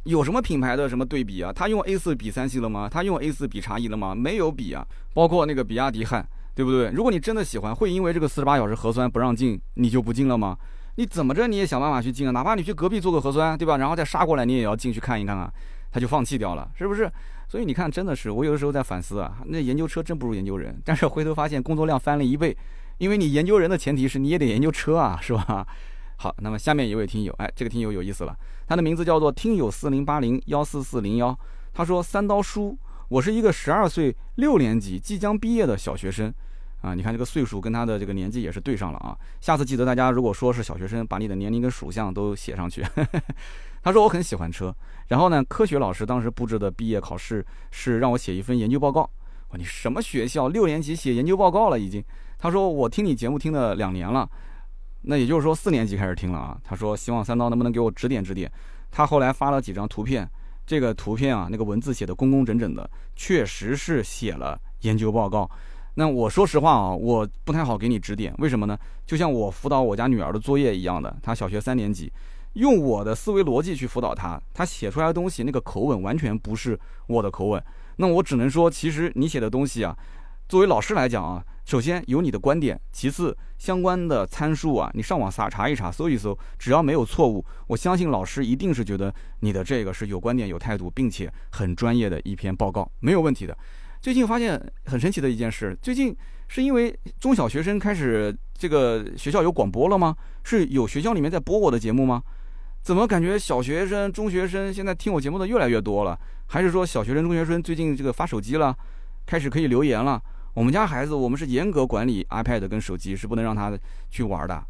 [0.03, 1.53] 有什么品牌的什么对比啊？
[1.53, 2.89] 他用 A 四比三系了吗？
[2.91, 4.13] 他用 A 四比叉一了吗？
[4.13, 4.85] 没有比啊。
[5.13, 6.89] 包括那个比亚迪汉，对不对？
[6.91, 10.57] 如果你真的喜欢，会因为这个四十八小时核酸不让进，你就不进了吗？
[10.95, 12.31] 你怎么着你也想办法去进啊？
[12.31, 13.77] 哪怕你去隔壁做个核酸，对吧？
[13.77, 15.51] 然后再杀过来，你也要进去看一看啊。
[15.91, 17.11] 他就放弃掉了，是不是？
[17.47, 20.79] 所以你看，真的是我有的时候在反思啊，那研究车真不如研究人。
[20.83, 22.55] 但是回头发现工作量翻了一倍，
[22.97, 25.65] 因为你研究人的前提是你也得研究车啊，是吧？
[26.17, 28.35] 好，那么下面一位听友，哎，这个听友有意思了，
[28.65, 31.37] 他的名字叫做听友四零八零幺四四零幺，
[31.73, 32.77] 他说三刀叔，
[33.13, 36.33] 我是一个十二岁六年级即将毕业的小学生。
[36.81, 39.15] 啊，你看这个岁数跟他的这个年纪也是对上了啊。
[39.39, 42.83] 下次记得大家如果说是小学生，把你的年龄跟属相都写上去。
[43.83, 44.75] 他说我很喜欢车，
[45.09, 49.01] 然后呢，科学老师当时布置的毕业考试是让我写一份研究报告。
[49.49, 52.03] 哇你什么学校六年级写研究报告了已经？
[52.39, 54.27] 他说我听你节目听了两年了，
[55.03, 56.57] 那也就是说四年级开始听了啊。
[56.63, 58.51] 他说希望三刀能不能给我指点指点。
[58.89, 60.27] 他后来发了几张图片，
[60.65, 65.49] 这个图片啊，那个文字写的工工整整的，确实是写了研究报告。
[65.95, 68.77] 那我说实话啊，我不太好给你指点，为什么呢？
[69.05, 72.11] 就像我辅导我家女儿的作业一样的，她小学三年级，
[72.53, 77.63] 用我的思维逻辑去辅导她，她写出来的东西那个口吻完全不是我的口吻。
[77.97, 79.95] 那我只能说，其实你写的东西啊，
[80.49, 93.57] 作为老师来讲啊，首先有你的观点，其次相关的参数啊，你上网查查一查，搜一搜，只要没有错误，我相信老师一定是觉得你的这个是有观点、有态度，并且很专业的一篇报告，没有问题的。
[94.01, 96.15] 最近发现很神奇的一件事，最近
[96.49, 100.13] 是因为中小学生开始这个学校有广播了吗？
[100.43, 102.21] 是有学校里面在播我的节目吗？
[102.81, 106.19] 怎么感觉小学生、中学生现在听我节目的越来越多了？
[106.47, 108.75] 还是说小学生、中学生最近这个发手机了，
[109.25, 110.21] 开始可以留言了？
[110.53, 113.77] 我们家孩子我们是严格管理 iPad 跟手机，是不能让他
[114.09, 114.63] 去玩的。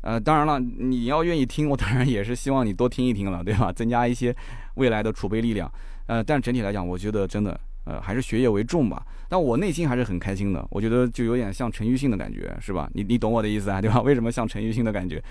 [0.00, 3.70] 呃，当然了，你要愿意听，我当然也是希望你多听一听了，对吧？
[3.74, 4.34] 增加一些
[4.74, 5.70] 未来的储备力量。
[6.06, 7.58] 呃，但整体来讲，我觉得真的。
[7.84, 10.62] 呃，还是学业为重吧，但我内心还是很开心的。
[10.68, 12.86] 我觉得就有点像陈奕迅的感觉，是吧？
[12.92, 13.98] 你你懂我的意思啊，对吧？
[14.04, 15.22] 为什么像陈奕迅的感觉？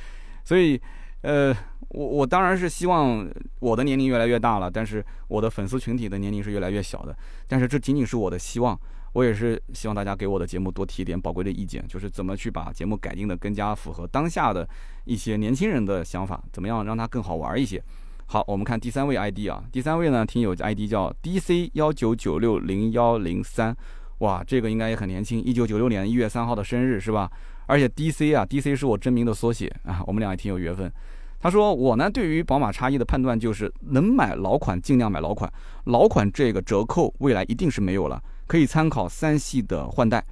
[0.44, 0.82] 所以，
[1.22, 1.56] 呃，
[1.90, 3.30] 我我当然是希望
[3.60, 7.16] 我的年龄越来越大了，但是我的粉丝群体的年龄是越来越小的。
[7.48, 8.80] 但是这仅仅是我的希望，
[9.14, 14.68] 我也是希望大家给我的节目多提一点宝贵的意见，就是怎么去把节目改进的更加符合当下的
[15.06, 17.82] 一些年轻人的想法，怎么样让它更好玩一些。
[18.28, 23.76] 好，我们看第三位 ID 啊，第三位呢，听友 ID 叫 DC 幺九九六零幺零三，
[24.20, 27.32] 哇，这个应该也很年轻，一九九六年一月三号的生日是吧？
[27.68, 30.92] 而且 DC 啊，DC 是我真名的缩写啊，我们俩也挺有缘分。
[31.40, 35.52] 他说我呢，对于宝马叉一的判断就是能买老款尽量买老款，
[35.86, 40.24] 老款这个折扣未来一定是没有了，可以参考三系的换代。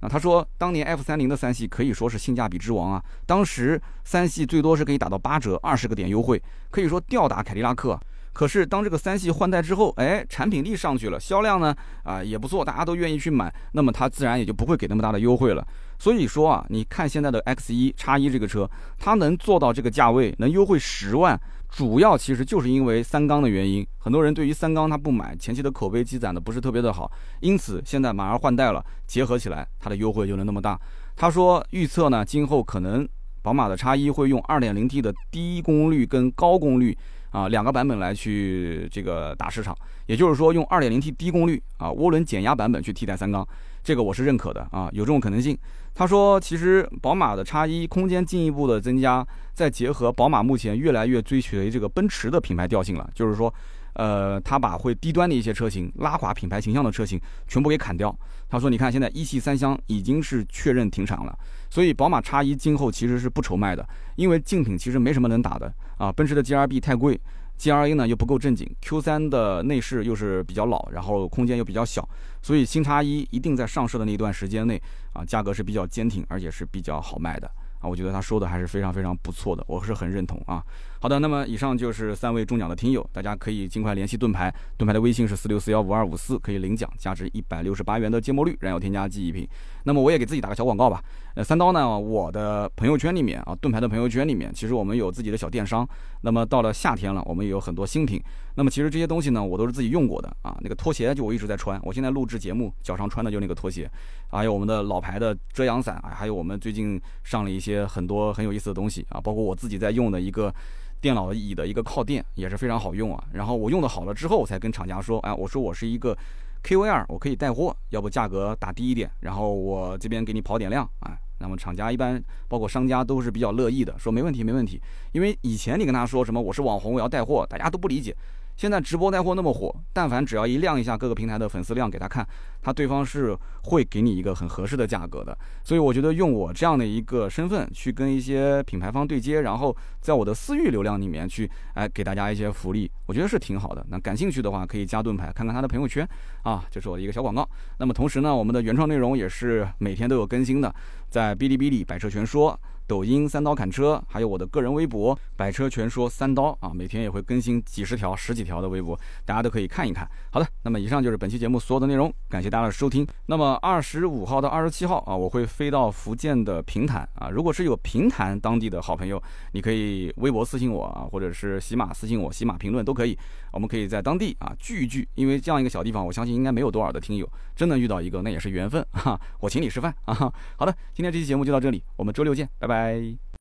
[0.00, 7.98] 啊，他说当年 F 三零的三系可以说是性价比之王啊，当时三系最多是可以打到八折，二十个点优惠，可以说吊打凯迪拉克。
[8.34, 15.66] 可是当这个三系换代之后，哎，产品力上去了，销量呢啊也不错，大家都愿意去买，那么它自然也就不会给那么大的优惠了。
[15.98, 21.40] 所以说啊，你看现在的 X 一叉一这个车，它能做到这个价位，能优惠十万。
[21.74, 27.10] 主要其实就是因为三缸的原因，很多人对于三缸他不买，前期的口碑积攒的不是特别的好，
[27.40, 30.80] 因此现在马上换代了，结合起来它的优惠就能那么大。
[31.16, 33.06] 他说预测呢，今后可能
[33.42, 36.96] 宝马的叉一会用 2.0T 的低功率跟高功率
[37.30, 43.44] 啊两个版本来去这个打市场，也就是说用 2.0T 低功率啊涡轮减压版本去替代三缸，
[43.84, 45.56] 这个我是认可的啊，有这种可能性。
[45.94, 49.24] 他说其实宝马的叉一空间进一步的增加。
[49.54, 53.54] 再结合宝马目前越来越追随这个奔驰的品牌调性了，就是说，
[53.92, 58.12] 呃，他把会低端的一些车型拉垮品牌形象的车型全部给砍掉。
[58.48, 61.38] 他说：“你看，现在一系三厢已经是确认停产了，
[61.70, 66.10] 所以宝马叉一今后其实是不愁卖的，因为竞品其实没什么能打的啊。
[66.10, 67.16] 奔驰的 G R B 太贵
[67.56, 72.08] ，G R A 呢又不够正经，Q 三的内饰又是比较老，然后空间又比较小，
[72.42, 74.80] 所以新叉一一定在上市的那一段时间内
[75.12, 77.50] 啊，价格是比较坚挺，而且是比较好卖的。”
[77.84, 80.64] 啊，我觉得他说的还是非常非常不错的，我是很认同啊。
[81.00, 89.46] 好的，那么以上就是三位中奖的听友，大家可以尽快联系盾牌，盾牌的微信是四六四幺五二五四，可以领奖，价值一百六十八元的芥末绿燃油添加剂一瓶。
[89.82, 91.02] 那么我也给自己打个小广告吧。
[91.34, 95.86] 呃，三刀呢，我的朋友圈里面啊，盾牌的朋友圈里面，其实我们有自己的小电商。
[96.22, 98.22] 那么到了夏天了，我们也有很多新品。
[98.54, 100.56] 那么其实这些东西呢，我都是自己用过的啊。
[100.62, 103.90] 那个拖鞋就我一直在穿，我现在录制节目脚上穿的就那个拖鞋，
[104.30, 110.54] 还有我们的老牌的遮阳伞啊，还有我们最近上了一些很多很有意思的东西啊，包括我自己在用的一个。
[111.00, 116.16] 电脑椅的一个靠垫也是非常好用啊，然后我用的好了之后，我才跟厂家说，哎，我说我是一个
[116.62, 121.14] KVR 我可以带货，要不价格打低一点，然后我这边给你跑点量啊。
[121.40, 122.18] 那么厂家一般
[122.48, 124.80] 包括商家都是比较乐意的，说没问题没问题。
[125.12, 128.16] 因为以前你跟他说什么我是网红我要带货，大家都不理解。
[128.56, 132.26] 现在直播带货那么火，但凡只要一亮一下各个平台的粉丝量给他看，
[132.62, 135.36] 他对方是会给你一个很合适的价格的。
[135.64, 143.84] 所以我觉得用我这样的一个身份去跟一些品牌方对接，然后在我的私域流量里面去，哎，给大家一些福利，我觉得是挺好的。
[143.88, 146.08] 那感兴趣的话，可以加盾牌看看他的朋友圈
[146.42, 147.48] 啊，这是我的一个小广告。
[147.78, 150.72] 那么同时呢，我们的原创内容也是每天都有更新的，
[151.10, 152.58] 在哔哩哔哩百车全说。
[152.86, 160.08] 抖音三刀砍车，还有我的个人微博百车全说三刀啊，每天也会更新几十条、十几条的微博，大家都可以看一看。
[160.30, 163.06] 好的，那么以上就是本期节目所有的内容，感谢大家的收听。
[163.26, 169.22] 那么二十五号到二十七号啊，我会飞到福建的平潭啊，如果是有平潭当地的好朋友，
[169.52, 173.18] 你可以微博私信我啊，或者是喜马私信我，喜马评论都可以，
[173.52, 180.14] 我们可以在当地啊聚一聚，因为这样一个小地方，我相信应该没有多少的听友，真的遇到一个那也是缘分哈，我请你吃饭啊。
[180.56, 182.73] 好的，今天这期节目就到这里，我们周六见，拜拜。
[182.74, 183.24] 拜。